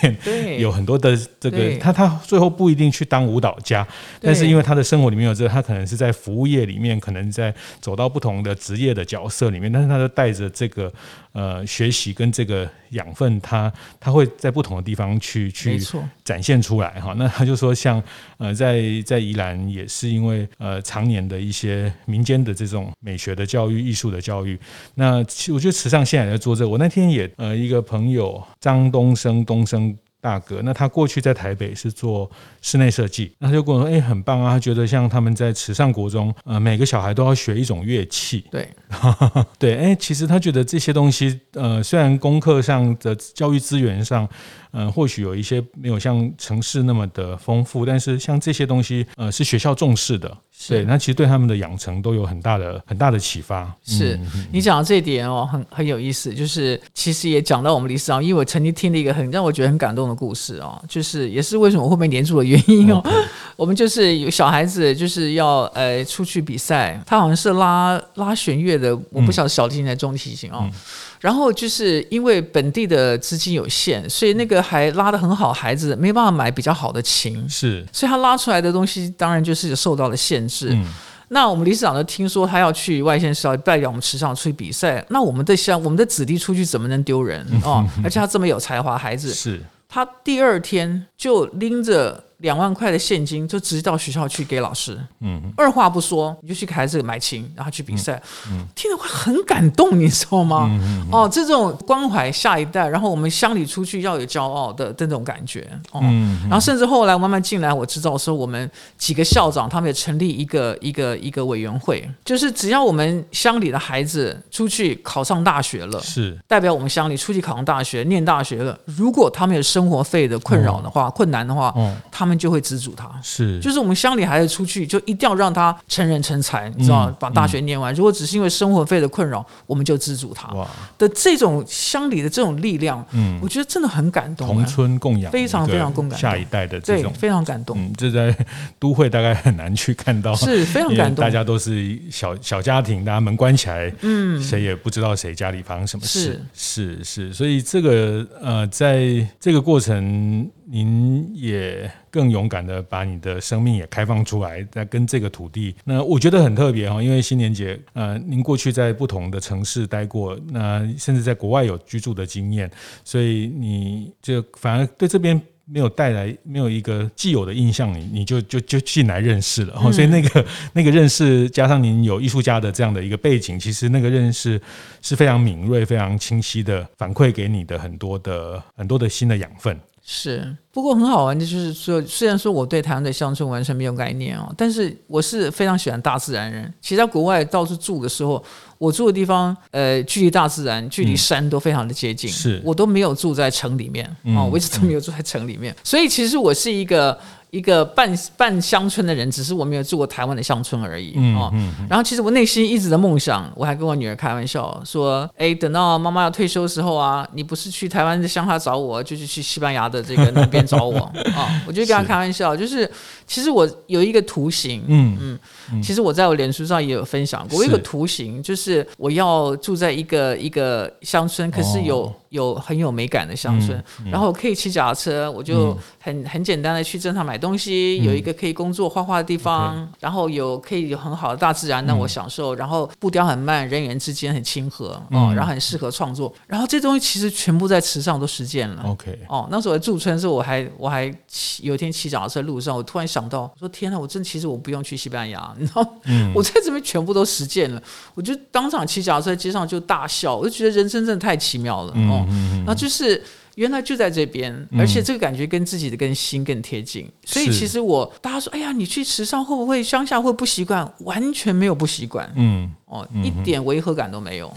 [0.61, 3.89] 有很多的这个他他最后不一定去当舞蹈家，
[4.21, 10.93] 但是因为他的生活里面有这个，他可能是在服务业里面，可能在走到不同的职业的角色里面，但是他就带着这个
[11.33, 15.81] 呃学习跟这个养分，他他会在不同的地方去去
[16.23, 17.15] 展现出来哈。
[17.17, 18.03] 那他就说像
[18.37, 19.85] 呃在在宜兰也。
[19.89, 24.59] 是因为呃，常年的一些民间的这种美学的教育、艺术的教育，
[24.97, 26.69] 那其实我觉得池上现在也在做这个。
[26.69, 29.97] 我那天也呃，一个朋友张东升，东升。
[30.27, 32.29] 大哥，那他过去在台北是做
[32.61, 34.55] 室内设计，那他就跟我说：“哎、欸，很棒啊！
[34.55, 38.45] 他觉得像他们在慈善国中，呃，每个小孩都要学一种乐器。
[38.51, 39.45] 对”对，
[39.77, 44.29] 对，哎，其实他觉得这些东西，呃，虽然功课上的教育资源上，
[44.77, 50.37] 呃，或许有一些没有像城市那么的丰富，但是像这些东西，呃，是学校重视的。
[50.69, 53.71] 对，那其实对他们的养成都有很大的很大的启发。
[53.85, 56.35] 是、嗯、你讲到这一点哦，很很有意思。
[56.35, 63.03] 就是其实也讲到我们理事长，因为我曾经听了一个很让我觉得很感动的故事哦，就是也是为什么会被黏住的原因哦。
[63.57, 70.61] 我们就是有小孩子就是要呃出去比赛，他好像是拉拉弦乐的，我不晓得小提琴还是中提琴哦。
[70.63, 70.73] 嗯
[71.19, 80.71] 然后就是因为本地的资金有限，所以那个还拉得很好，孩子没办法买比较好的琴，是，所以他拉出来的东西当然就是受到了限制。
[80.73, 80.85] 嗯，
[81.29, 87.47] 那我们理事长呢，听说他要去外县市，要代表我们池上出去比赛，那我们的像我们的子弟出去怎么能丢人？
[87.65, 87.87] 哦？
[88.03, 89.33] 而且他这么有才华，孩子。
[89.33, 94.99] 是，他第二天就拎着两万块的现金，就直接到学校去给老师。
[95.21, 98.21] 嗯，二话不说，你就去给孩子买琴，然后去比赛。
[98.51, 100.67] 嗯，听了会很感动，你知道吗？
[100.69, 105.67] 嗯、哦，这种关怀下一代，然后我们乡里出去要有骄傲的这种感觉。
[105.93, 118.79] 哦，嗯、然后甚至后来慢慢进来，我知道说我们几个校长他们也成立一个一个一个委员会，就是只要我们乡里的孩子出去考上大学了，是代表我们乡里出去考上大学、念大学了。
[118.85, 121.95] 如果他们有生活费的困扰的话，哦、困难的话，哦、
[122.27, 123.09] 他们就会资助他。
[123.23, 127.95] 是，就是我们乡里孩子出去就一定要让他成人成才，你知道，把大学念完。
[127.95, 130.49] 嗯、如果只是因为生活费的困扰，我们就资助他。
[130.55, 134.49] 哇的这种乡里的这种力量，嗯，我觉得真的很感动。
[134.49, 136.19] 同村共养，非常非常共感。
[136.19, 137.79] 下一代的这种非常感动。
[137.79, 138.37] 嗯，这在
[138.81, 141.23] 都会大概很难去看到，是非常感动。
[141.23, 146.43] 大家都是小小家庭，大家门关起来，嗯，谁也不知道谁家里发生什么事。
[146.53, 150.51] 是是是，所以这个呃，在这个过程。
[150.69, 162.69] 您也更勇敢的把你的生命也开放出来，在跟这个土地，那我觉得很特别哈，因为新年节，呃，您过去在不同的城市待过，那甚至在国外有居住的经验，
[163.05, 174.61] 所以你就反而对这边没有带来没有一个既有的印象，你 你就就就进来认识了，所以那个那个认识加上您有艺术家的这样的一个背景，其实那个认识
[175.01, 179.79] 是非常敏锐、非常清晰的反馈给你的很多的很多的新的养分。
[180.09, 186.73] 是，不过很好玩的就是说，虽然说我对台湾的乡村完全没有概念哦，但是我是非常喜欢大自然人。
[186.81, 188.41] 其实在国外到处住的时候，
[188.79, 192.31] 我住的地方，呃，距离大自然、距离山都非常的接近。
[192.31, 195.75] 是，我都没有住在城里面哦，我一直都没有住在城里面。
[195.83, 197.19] 所以其实我是一个。
[197.57, 201.51] 一个半半乡村的人，只是我没有住过台湾的乡村而已哦。
[201.89, 210.99] 然后其实我内心一直的梦想，我还跟我女儿开玩笑说：“哎，等到妈妈要退休的时候啊，你不是去台湾的乡下找我，就是去西班牙的这个那边找我
[211.35, 211.49] 啊。
[211.67, 212.91] ”我就跟她开玩笑，就是
[213.27, 215.39] 其实我有一个图形，嗯
[215.73, 222.13] 嗯，其实我在我脸书上也有分享过，我有一个图形，就是我要住在一个一个乡村，可是有。
[222.37, 238.83] 有很有美感的乡村，嗯嗯、然后可以骑脚踏车，我就很很简单的去镇上买东西，嗯、有一个可以工作画画的地方，嗯、然后有可以有很好的大自然让我享受，嗯、然后步调很慢，人与人之间很亲和，嗯、哦，然后很适合创作，然后这东西其实全部在池上都实践了。
[238.87, 247.83] OK，哦，那时候我驻村的时候，我还我还骑有一天骑脚踏车路上，我突然想到，我说天哪，我真的其实我不用去西班牙， 你知道，嗯、我在这边全部都实践了，
[248.15, 252.26] 我就当场骑脚踏车在街上就大笑，我就觉得人生真的太奇妙了，哦。
[252.29, 253.23] 嗯，然后就是
[253.55, 260.91] 原来就在这边，而且这个感觉跟自己的跟心更贴近，所以其实我大家说，哎呀，你去池上会不会乡下会不习惯？
[261.01, 264.55] 完全没有不习惯，嗯，哦，一点违和感都没有，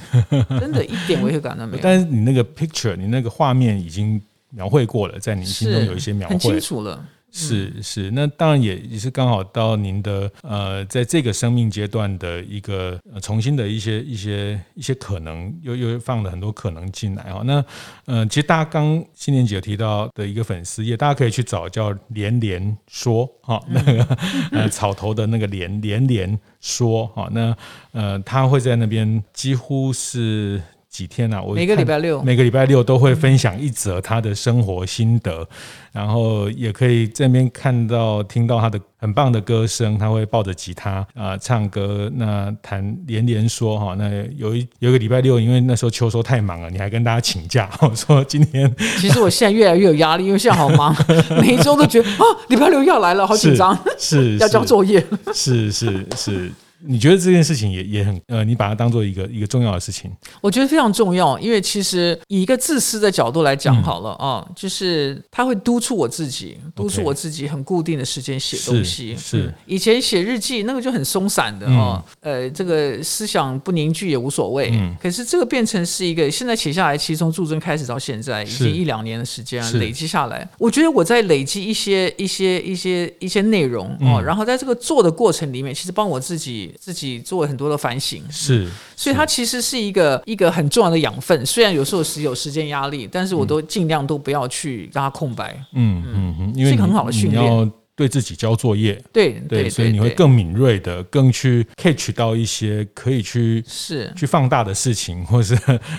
[0.59, 1.79] 真的，一点违和感都没有。
[1.83, 7.05] 但是你那个 picture，你那个画面已经描绘过了，在你心中有一些描绘，很清楚了。
[7.31, 17.41] 是是，那当然也也是刚好到您的呃，在这个生命阶段的一个、呃、重新的一些一些一些可能，又又放了很多可能进来哈。
[17.45, 17.63] 那
[18.05, 24.17] 呃，其实大家刚新年姐有提到的一个粉丝页，大家可以去找叫连连说哈，那 个
[24.51, 27.55] 呃草头的那个连连连说哈，那
[27.91, 30.61] 呃他会在那边几乎是。
[30.89, 31.41] 几天啊？
[31.41, 35.47] 我每个礼拜六，每个礼拜六都会分享一则他的生活心得，
[35.91, 39.97] 然后也可以这边看到、听到他的很棒的歌声。
[39.97, 43.95] 他会抱着吉他啊、呃、唱歌，那谈连连说哈。
[43.97, 48.73] 那有一有一个礼拜六，因为那时候秋收太忙了，你还跟大家请假，我 说今天。
[48.97, 50.95] 其实我现在越来越有压力，因为现在好忙，
[51.39, 56.29] 每一周都觉得啊，礼拜六要来了，好紧张，是，是 要交作业，是是是。
[56.31, 56.51] 是
[56.85, 60.09] 你觉得这件事情也也很呃，你把它当做一个一个重要的事情？
[60.41, 69.15] 我觉得非常重要，因为其实以一个自私的角度来讲好了啊、就是他会督促我自己，督促我自己很固定的时间写东西。
[69.17, 74.69] 是，以前写日记那个就很松散的哦，嗯、呃，这个思想不凝聚也无所谓。
[74.71, 74.95] 嗯。
[75.01, 86.68] 可是这个变成是一个现在写下来，其实从驻村开始到现在已经一两年的时间累积下来，我觉得我在累积一些一些一些一些内容哦，嗯、然后在这个做的过程里面，其实帮我自己。
[86.79, 91.45] 自己做了很多的反省，是，所以它其实是一个一个很重要的养分。
[91.45, 95.53] 虽然有时候是有时间压力，但是我都尽量都不要去让它空白。
[95.73, 96.35] 嗯嗯。
[96.39, 97.71] 嗯，因为是一个很好的训练。
[97.95, 104.09] 对自己交作业，对对，对，所以你会更敏锐的，更去 catch 到一些可以去是。
[104.15, 105.53] 去放大的事情，或是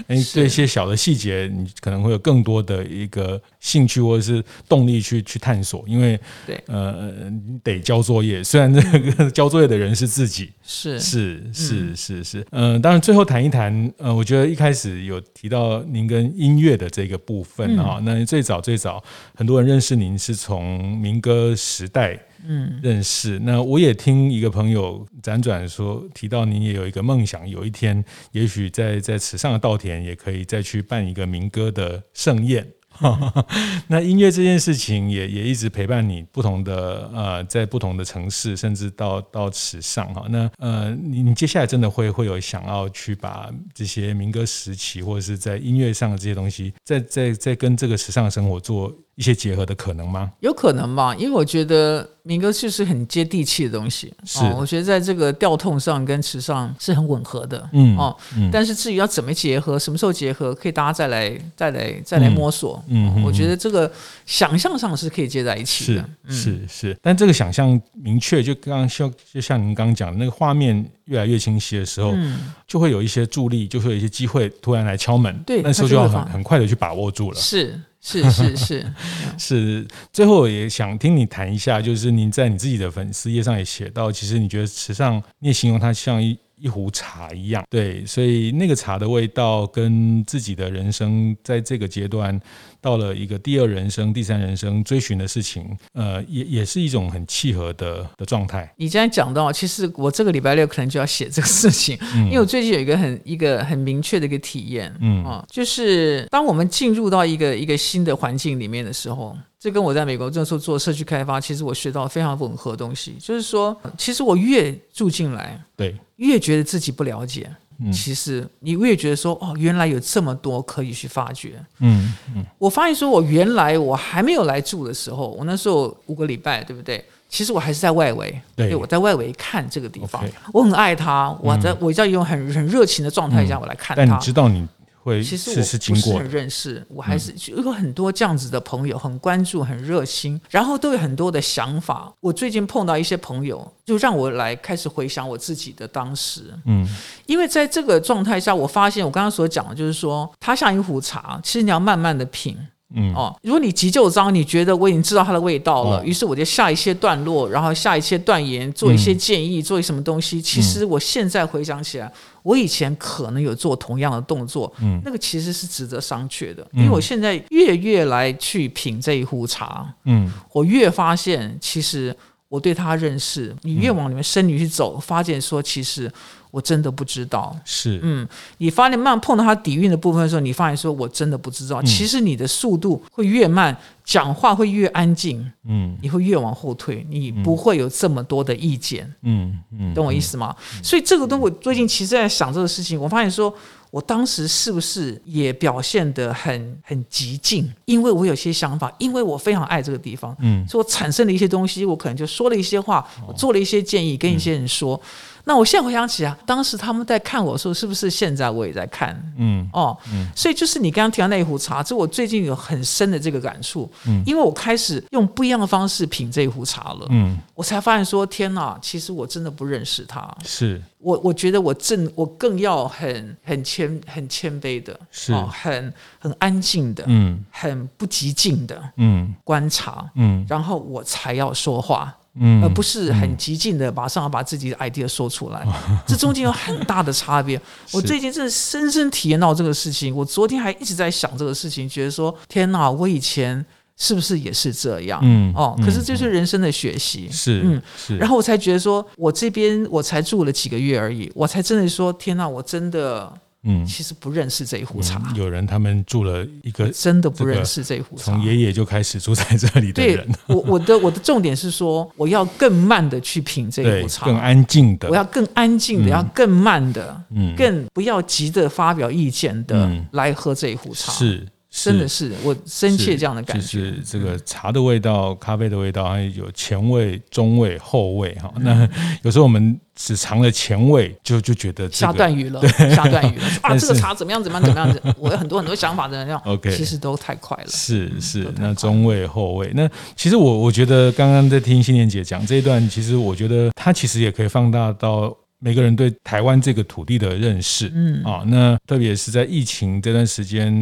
[0.06, 5.84] 哎，对一些小的细节，你可能会有更多的一个兴趣或者是动力去去探索。
[5.86, 6.60] 因为对。
[6.66, 10.98] 呃，你得交作业，虽然这个 交作业的人是自己，是。
[10.98, 19.02] 是是是是，嗯、呃，当然最后谈一谈，呃，我觉得一开始有提到您跟音乐的这个部分啊、嗯，那最早最早
[19.34, 22.80] 很多人认识您是从民歌时代嗯。
[22.82, 32.66] 认识，那我也听一个朋友辗转说提到您也有一个梦想，有一天也许在在池上的稻田也可以再去办一个民歌的盛宴。
[33.88, 40.26] 那音乐这件事情也也一直陪伴你，不同的呃，在不同的城市，甚至到到池上哈。
[40.28, 50.32] 那呃，你你接下来真的会会有想要去把这些民歌时期，或者是在音乐上的这些东西，在在在跟这个时尚生活做一些结合的可能吗？
[50.40, 54.10] 有可能吧，因为我觉得民歌就是很接地气的东西。
[54.24, 57.68] 是，哦、我觉得在这个调痛上跟词上是很吻合的。
[57.74, 62.82] 嗯哦嗯，但是至于要怎么结合，什么时候结合，可以大家再来再来再来摸索。
[62.88, 63.92] 嗯，嗯，我觉得这个
[64.24, 66.08] 想象上是可以接在一起的。
[66.26, 75.38] 是是是，但这个想象明确，就刚刚像就像您刚刚讲的那个画面越来越清晰的时候，嗯，就会有一些助力，就会有一些机会突然来敲门。
[75.44, 77.38] 对，那时候就要很很快的去把握住了。
[77.38, 77.78] 是。
[78.02, 78.92] 是是是。
[79.38, 92.40] 是，最后也想听你谈一下，就是您在你自己的粉丝页上也写到，其实你觉得时尚，你也形容它像一一壶茶一样，对，所以那个茶的味道跟自己的人生在这个阶段。
[92.82, 98.72] 到了一个第二人生、第三人生追寻的事情，呃，也也是一种很契合的的状态。
[98.78, 117.48] 你今天讲到，其实我这个礼拜六可能就要写这个事情， 嗯，因为我最近有一个很一个很明确的一个体验，嗯啊，就是当我们进入到一个一个新的环境里面的时候，这跟我在美国那时候做社区开发，其实我学到非常吻合的东西，就是说，其实我越住进来，对，越觉得自己不了解。
[117.82, 121.54] 嗯其实你越觉得说哦，原来有这么多可以去发掘。
[121.78, 127.02] 嗯嗯，我发现说，我原来我还没有来住的时候，我那时候五个礼拜，对不对？
[127.30, 134.04] 其实我还是在外围，对，我在外围看这个地方，我很爱他，我在我在用很很热情的状态下我来看它。
[134.04, 134.66] 但你知道你。
[135.10, 142.12] 会其实我不是很认识，我还是有很多这样子的朋友，很关注，很热心，然后都有很多的想法。
[142.20, 146.54] 我最近碰到一些朋友，就让我来开始回想我自己的当时。
[146.66, 146.88] 嗯，
[147.26, 152.56] 因为在这个状态下，我发现我刚刚所讲的，就是说它像一壶茶，其实你要慢慢的品。
[152.94, 153.14] 嗯。
[153.14, 160.40] 哦，如果你急救章，你觉得我已经知道它的味道了，于是我就下一些段落，然后下一些断言，做一些建议，做一什么东西。
[160.40, 162.12] 其实我现在回想起来，
[162.42, 172.14] 我以前可能有做同样的动作，嗯，那个其实是值得商榷的，因为我现在越越来去品这一壶茶，嗯，我越发现其实
[172.48, 176.10] 我对它认识，你越往里面深里去走，发现说其实。
[176.50, 178.00] 我真的不知道，是。
[178.02, 178.26] 嗯，
[178.58, 181.80] 你发现慢慢碰到他底蕴的部分的时候，你发现说我真的不知道。
[181.80, 190.54] 嗯、其实你的速度会越慢，讲话会越安静，嗯，你会越往后退，你不会有这么多的意见，嗯嗯，懂我意思吗？
[190.76, 193.54] 嗯、所以这个东西我最近其实在想这个事情，我发现说
[193.90, 197.70] 我当时是不是也表现得很很激进？
[197.84, 205.00] 因为我有些想法，因为我非常爱这个地方，嗯，所以我产生了一些东西，我可能就说了一些话，我做了一些建议，跟一些人说。
[205.04, 209.20] 嗯那我现在回想起啊，当时他们在看我的时候，是不是现在我也在看？
[209.36, 213.90] 嗯，哦，嗯，所以就是你刚刚提到那一壶茶，这我最近有很深的这个感触。
[214.06, 217.08] 嗯，因为我开始用不一样的方式品这一壶茶了。
[217.10, 220.32] 嗯，我才发现说，天哪，其实我真的不认识他。
[220.44, 232.14] 是，我我觉得我正我更要很很谦很谦卑的，是，哦，很很安静的，嗯，很不激进的，嗯，观察，嗯，然后我才要说话。
[232.34, 237.60] 嗯，而不是很激进的马上要把自己的 idea 说出来，嗯、这中间有很大的差别。
[237.92, 243.64] 我最近真的深深体验到这个事情，我昨天还一直在想这个事情，觉得说天哪，我以前
[243.96, 245.20] 是不是也是这样？
[245.22, 247.82] 嗯，哦，可是这是人生的学习，是嗯。
[247.96, 253.32] 是，然后我才觉得说，我这边我才住了几个月而已，我才真的说天哪，我真的。
[253.62, 255.20] 嗯，其实不认识这一壶茶。
[255.36, 260.26] 有人他们住了一个真的不认识这一壶茶，从爷爷就开始住在这里的人。
[260.46, 265.08] 我我的我的重点是说，我要更慢的去品这一壶茶，更安静的。
[265.10, 271.12] 我要更安静的，要更慢的，嗯，更不要急着发表意见的来喝这一壶茶。
[271.12, 271.46] 是。
[271.70, 278.52] 真的是我深切这样的感觉，就是这个茶的味道、咖啡的味道，还有前味、中味、后味哈。
[278.58, 278.88] 那
[279.22, 282.60] 有时候我们只尝了前味，就就觉得下断雨了，
[282.92, 283.76] 下断雨了 啊！
[283.78, 284.42] 这个茶怎么样？
[284.42, 284.66] 怎么样？
[284.66, 285.14] 怎么样？
[285.16, 287.68] 我有很多很多想法的，这样 OK， 其实都太快了。
[287.68, 295.36] 是是，那中味、后味，那其实我我觉得刚刚在听心莲姐讲这一段，其实我觉得它其实也可以放大到。
[295.60, 300.72] 每个人对台湾这个土地的认识，嗯啊，那特别是在疫情这段时间，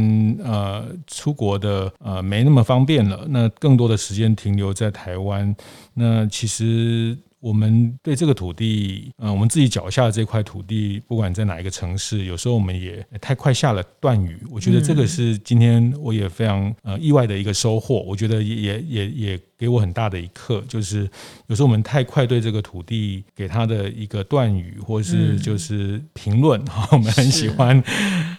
[0.43, 5.55] 呃，出国的呃没那么方便了，那更多的时间停留在台湾，
[5.95, 14.39] 那其实我们对这个土地，嗯，我们自己脚下的这块土地，不管在哪一个城市，有时候我们也太快下了断语。
[14.51, 18.03] 我觉得这个是今天我也非常呃意外的一个收获。
[18.03, 21.11] 我觉得也也也也给我很大的一课，就是
[21.49, 27.83] 有时候我们太快对这个土地给他的一个断语，或是就是评论，哈， 我们很喜欢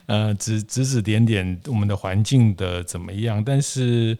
[0.05, 4.17] 呃指指指点点我们的环境的怎么样，但是。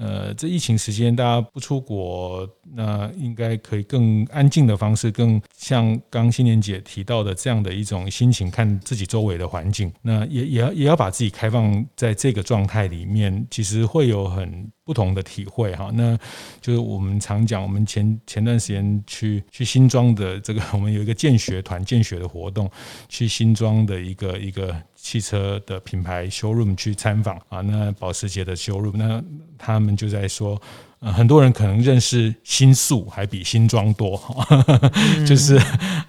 [0.00, 9.92] 呃，这疫情时间大家不出国，那应该可以更安静的方式，更像刚新年姐提到的这样的一种心情，看自己周围的环境。
[10.00, 15.90] 那也也要也要把自己开放在这个状态里面，其实会有很不同的体会哈。
[15.92, 16.16] 那
[16.62, 22.70] 就是我们常讲，我们前前段时间去去新庄的这个， 我们有一个建学团建学的活动，
[23.06, 24.74] 去新庄的一个一个。
[25.10, 29.24] 汽车的品牌 showroom 去参访啊，那保时捷的 showroom，那
[29.56, 30.60] 他们就在说，
[30.98, 34.20] 呃，很多人可能认识新宿还比新庄多，
[35.16, 35.58] 嗯、 就是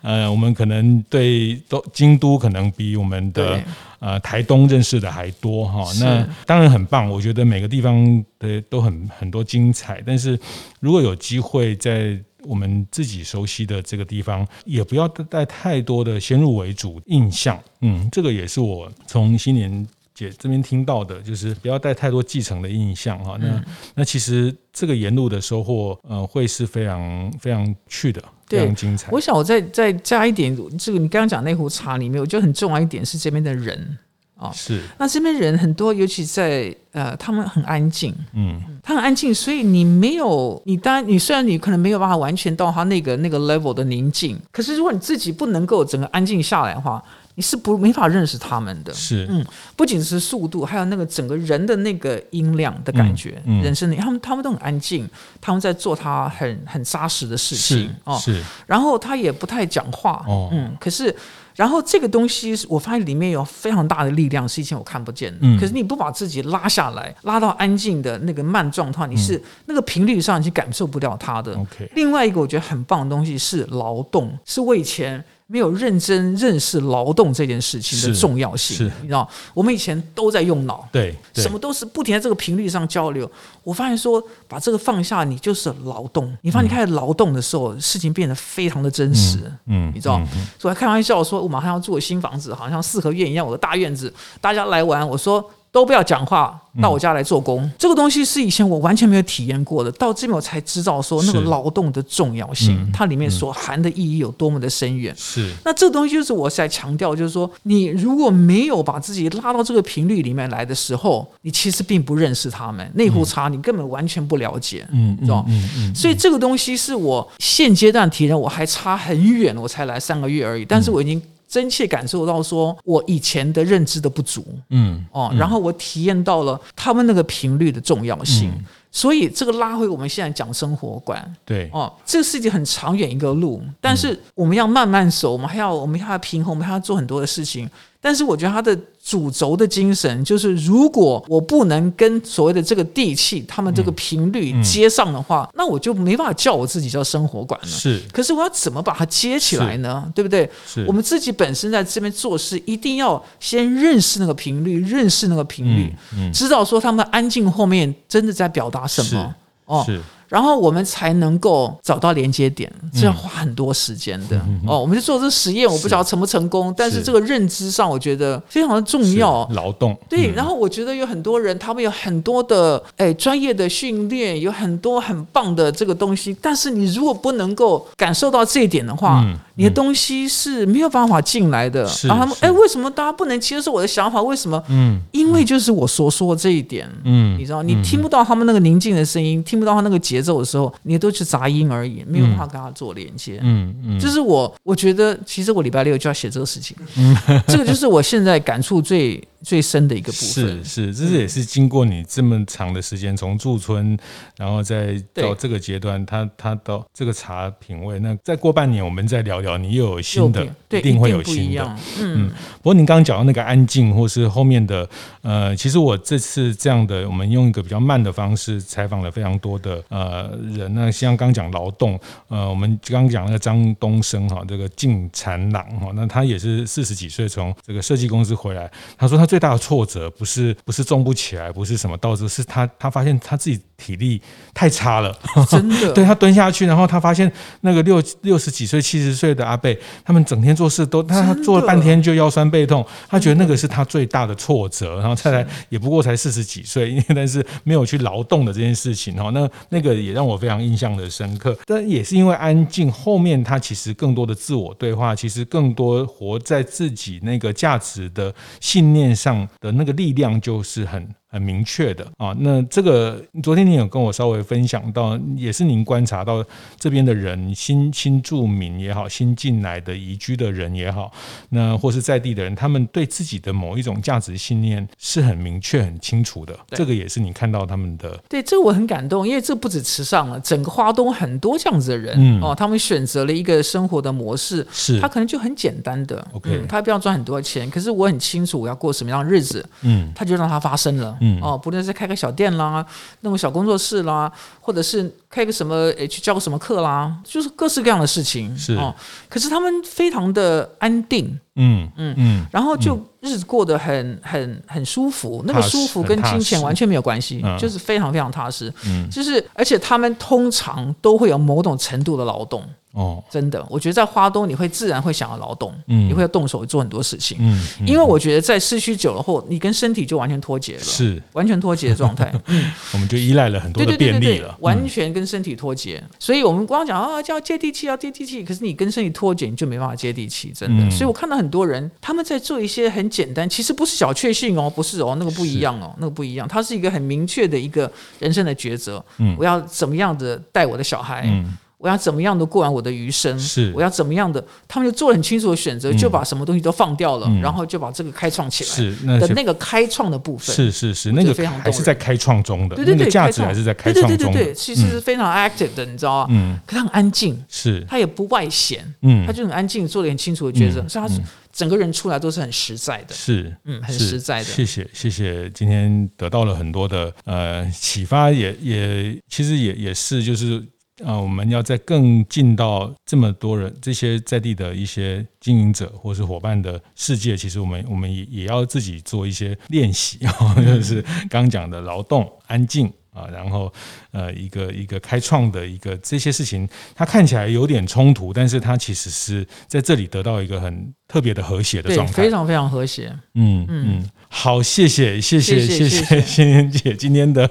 [0.02, 3.64] 呃，我们可能对都京都可能比我们的
[4.00, 5.90] 呃台东认识的还多哈。
[6.02, 10.38] 那当然很棒，我觉得每个地方的都很很多精彩，但是
[10.82, 12.20] 如果有机会在。
[12.44, 17.62] 我们自己熟悉的这个地方，也不要带太多的先入为主印象。
[17.82, 23.38] 嗯，这个也是我从新年姐这边听到的，就是不要带太多继承的印象哈。
[23.40, 23.64] 那
[23.96, 29.12] 那其实这个沿路的收获，呃，会是非常非常去的，非常精彩。
[29.12, 33.98] 我想我再再加一点，这个你刚刚讲那壶茶里面，我觉得很重要一点是这边的人。
[34.40, 34.82] 哦，是。
[34.98, 47.04] 那这边人很多，尤其在呃，他们很安静，嗯，他很安静，所以你没有，你当然，你虽然你可能没有办法完全到他那个那个 level 的宁静，可是如果你自己不能够整个安静下来的话，
[47.36, 48.94] 你是不没法认识他们的。
[48.94, 53.64] 是，嗯，不仅是速度，还有那个整个人的那个音量的感觉，嗯，嗯。
[53.64, 55.08] 人生的，他们他们都很安静，
[55.40, 61.14] 他们在做他很很扎实的事情，是，哦，是，然后他也不太讲话，哦，嗯，可是。
[61.60, 65.40] 然后这个东西，我发现里面有非常大的力量，是以前我看不见的。
[65.42, 65.60] 嗯。
[65.60, 71.54] 可是你不把自己拉下来，拉到安静的那个慢状态，你是那个频率上，你是感受不了它的。
[71.56, 71.92] OK。
[71.96, 75.22] 另外一个我觉得很棒的东西是劳动，是我以前。
[75.52, 83.30] 没有认真认识劳动这件事情的重要性，你知道，我们以前都在用脑，对，什么都是不停在这个频率上交流。
[83.64, 86.38] 我发现说，把这个放下，你就是劳动。
[86.42, 90.22] 你发现你开始劳动的时候，事情变得非常的真实，嗯，你知道。
[90.60, 95.08] 所以还开玩笑说，我马上要住新房子，好像四合院一样，我的大院子，大家来玩。
[95.10, 95.44] 我说。
[95.72, 97.62] 都不要讲话，到我家来做工。
[97.64, 105.14] 嗯、这个东西是以前我完全没有体验过的，到这边我才知道说那个劳动的重要性，嗯、它里面所含的意义有多么的深远。
[105.16, 112.90] 是，那这个东西就是我在强调，就是说你如果没有把自己拉到这个频率里面来的时候，你其实并不认识他们。
[112.96, 121.22] 内裤差你根本完全不了解，嗯，知道、嗯嗯嗯、所以这个东西是我现阶段体验，我还差很远，我才来三个月而已，但是我已经。
[121.50, 137.68] 真切感受到说，我以前的认知的不足，嗯，哦，然后我体验到了他们那个频率的重要性，嗯、所以这个拉回我们现在讲生活观，对，哦，这个是一件很长远一个路，但是我们要慢慢走，我们还要我们还要平衡，我们还要做很多的事情。
[138.02, 147.68] 但是我觉得它的主轴的精神就是，如果我不能跟所谓的这个地气，他们这个频率接上的话，那我就没办法叫我自己叫生活馆了。
[147.68, 150.10] 是，可是我要怎么把它接起来呢？
[150.16, 150.50] 对不对？
[150.66, 155.94] 是，我们自己本身在这边做事，一定要先认识那个频率，认识那个频率，
[156.32, 159.36] 知道说他们安静后面真的在表达什么。
[159.66, 159.86] 哦。
[160.30, 160.36] 是。
[160.36, 164.80] 然后我们才能够找到连接点，这要花很多时间的、嗯、哦。
[164.80, 169.48] 我们就做这个实验，我不知道成不成功，但是这个认知上，我觉得非常的重要。
[169.54, 181.88] 劳动对，然后我觉得有很多人，他们有很多的哎专业的训练，有很多很棒的这个东西，但是你如果不能够感受到这一点的话，嗯、你的东西是没有办法进来的。
[181.88, 184.22] 是然后他们哎，为什么大家不能接受我的想法？
[184.22, 184.62] 为什么？
[184.70, 190.19] 嗯，因为就是我所说的这一点，嗯，你知道，你听不到他们那个宁静的声音，听不到他那个节。
[190.20, 193.40] 节奏的时候，你都是杂音而已，没有办法跟他做连接。
[193.42, 196.76] 嗯嗯，就是我我觉得，其实我礼拜六就要写这个事情。
[196.98, 197.16] 嗯，
[197.48, 200.64] 这个就是我现在感触最最深的一个部分。
[200.64, 203.98] 是是，这是也是经过你这么长的时间，从驻村，
[204.36, 207.98] 然后再到这个阶段，他他到这个茶品味。
[208.00, 211.78] 那再过半年，我们再聊聊，你又有新的，对，一定会有新的。
[212.00, 214.88] 嗯，不过您刚刚讲到那个安静，或是后面的
[215.22, 220.10] 呃，其实我这次这样的，我们用一个比较慢的方式采访了非常多的呃。
[220.10, 221.98] 呃，人那，像刚讲劳动，
[222.30, 234.20] 呃，我们刚刚讲那个张东升哈，这个进产郎哈，那他也是四十几岁从这个设计公司回来，他说他最大的挫折不是不是种不起来，不是什么导致，是他他发现他自己体力
[234.54, 235.16] 太差了，
[235.48, 235.94] 真的。
[235.94, 244.98] 对他蹲下去，然后他发现那个六六十几岁、七十岁的阿贝，他们整天做事都他他做了半天就腰酸背痛，他觉得那个是他最大的挫折。
[245.00, 251.56] 然后再来也不过才四十几岁，因为但是没有去劳动的这件事情哈，那那个也让我非常印象的深刻。
[251.66, 261.14] 但也是因为安静，后面他其实更多的自我对话，其实更多活在自己那个价值的信念上的那个力量，就是很。
[261.32, 266.44] 很明确的啊，那这个昨天你有跟我稍微分享到，也是您观察到
[266.80, 271.12] 这边的人新新住民也好，新进来的移居的人也好，
[271.50, 276.58] 那或是在地的人，他们对自己的某一种价值信念是很明确、很清楚的。
[276.70, 278.20] 这个也是你看到他们的。
[278.28, 291.16] 对，这个我很感动，因为这不止池上了，整个花东很多这样子的人、嗯、哦，他们选择了一个生活的模式，是，他可能就很简单的，OK，、嗯、他不要赚很多钱，可是我很清楚我要过什么样的日子，嗯，他就让它发生了。
[291.42, 292.86] 哦，不论是开个小店啦，
[293.22, 298.58] 弄个小工作室啦，或者是开个什么，诶，去教个什么课啦，就是各式各样的事情。
[298.58, 298.74] 是。
[298.76, 298.94] 哦，
[299.30, 301.26] 可是他们非常的安定，
[301.56, 302.16] 嗯嗯。
[302.18, 305.44] 嗯，然后就日子过得很很很舒服。
[305.46, 308.74] 那个舒服跟金钱完全没有关系，就是非常非常踏实。
[308.88, 312.64] 嗯，就是而且他们通常都会有某种程度的劳动。
[312.94, 321.22] 哦，真的，我觉得在花东你会自然会想要劳动，嗯，你会要动手做很多事情，嗯，因为我觉得在市区久了后，你跟身体就完全脱节了，是。
[321.34, 341.58] 完全脱节的状态， 嗯，我们就依赖了很多的便利了，完全跟身体脱节，所以我们光讲啊叫接地气要接地气，可是你跟身体脱节，你就没办法接地气，真的，所以我看到很多人他们在做一些很简单，其实不是小确幸哦，不是哦，那个不一样哦，那个不一样，它是一个很明确的一个人生的抉择，嗯，我要怎么样的带我的小孩，嗯。
[341.80, 343.40] 我要怎么样的过完我的余生？
[343.40, 344.44] 是，我要怎么样的？
[344.68, 348.70] 他们就做了很清楚的选择，就把什么东西都放掉了，嗯、然后就把这个开创起来。
[348.70, 350.54] 是，那的那个开创的部分。
[350.54, 352.76] 是是是，那个非常还是在开创中的。
[352.76, 354.18] 对对对，那个价值还是在开创中的。
[354.18, 356.28] 对对对对对，其实是非常 active 的，嗯、你知道吗？
[356.32, 356.60] 嗯。
[356.68, 357.42] 可他很安静。
[357.48, 357.82] 是。
[357.88, 358.84] 他也不外显。
[359.02, 359.26] 嗯。
[359.26, 361.24] 他就很安静，做了很清楚的抉择，嗯、所以他
[361.54, 363.16] 整个人出来都是很实在的。
[363.16, 363.56] 是。
[363.64, 364.44] 嗯，很实在的。
[364.44, 370.62] 谢谢谢谢，今天得到了很多的呃启发也，也也其实也也是就是。
[371.06, 380.20] 啊、我们要在更近到这么多人，这些在地的一些经营者或是伙伴的世界，其实我们我们也也要自己做一些练习，
[380.66, 382.92] 就是刚讲的劳动、安静。
[383.12, 383.72] 啊，然后
[384.12, 393.14] 呃，一个一个开创的一个这些事情，它看起来有点冲突，但是它其实是在这里得到一个很特别的和谐的状态，非常非常和谐。
[393.34, 397.50] 嗯嗯，好，谢谢谢谢谢谢心莲 姐今天的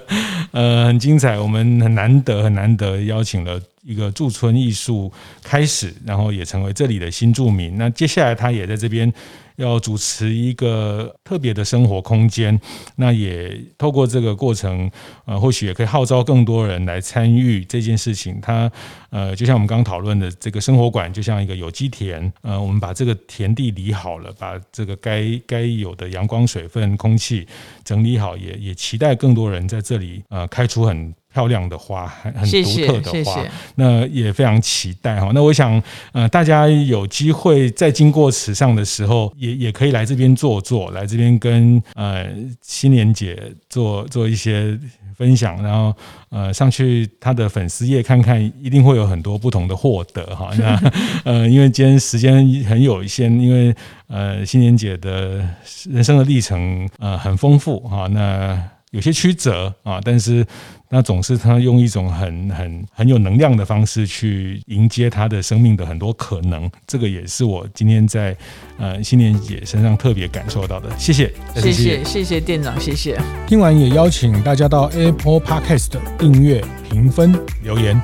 [0.52, 5.10] 呃很精彩，我们很难得很难得邀请了一个驻村艺术
[5.42, 7.76] 开始，然后也成为这里的新住民。
[7.78, 9.12] 那接下来他也在这边。
[9.58, 12.56] 要主持一个特别的生活空间，
[12.94, 14.88] 那也透过这个过程，
[15.24, 18.40] 呃，或许也可以号召更多人来参与这件事情。
[18.40, 18.70] 他，
[19.10, 27.44] 呃，就像我们刚刚讨论的，这个生活馆就像一个有机田，呃，我们把这个田地理好了，把这个该该有的阳光、水分、空气
[27.82, 31.12] 整理好，也也期待更多人在这里，呃，开出很。
[31.38, 33.40] 漂亮的花，很很独特的花，
[33.76, 35.30] 那也非常期待哈。
[35.32, 35.80] 那我想，
[36.10, 42.26] 呃，大家有机会在经过池上的时候，也也可以来这边坐坐，来这边跟呃
[42.60, 44.76] 心莲姐做做一些
[45.16, 45.94] 分享，然后
[46.30, 50.50] 呃上去她的粉丝页看看，一定会有很多不同的获得哈。
[50.58, 50.92] 那
[51.24, 52.34] 呃，因为今天时间
[52.64, 53.72] 很有限，因为
[54.08, 55.48] 呃心莲姐的
[55.88, 58.60] 人生的历程呃很丰富哈，那
[58.90, 60.44] 有些曲折啊，但是。
[60.90, 68.36] 那总是他用一种很很很有能量的方式去迎接他的生命的很多可能，这个也是我今天在
[68.78, 70.88] 呃新莲姐身上特别感受到的。
[70.98, 73.20] 谢谢，谢谢，谢谢店长，谢谢。
[73.46, 78.00] 听完也邀请大家到 Apple Podcast 订阅、评分、留言。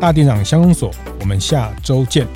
[0.00, 2.26] 大店长相公所，我们下周见。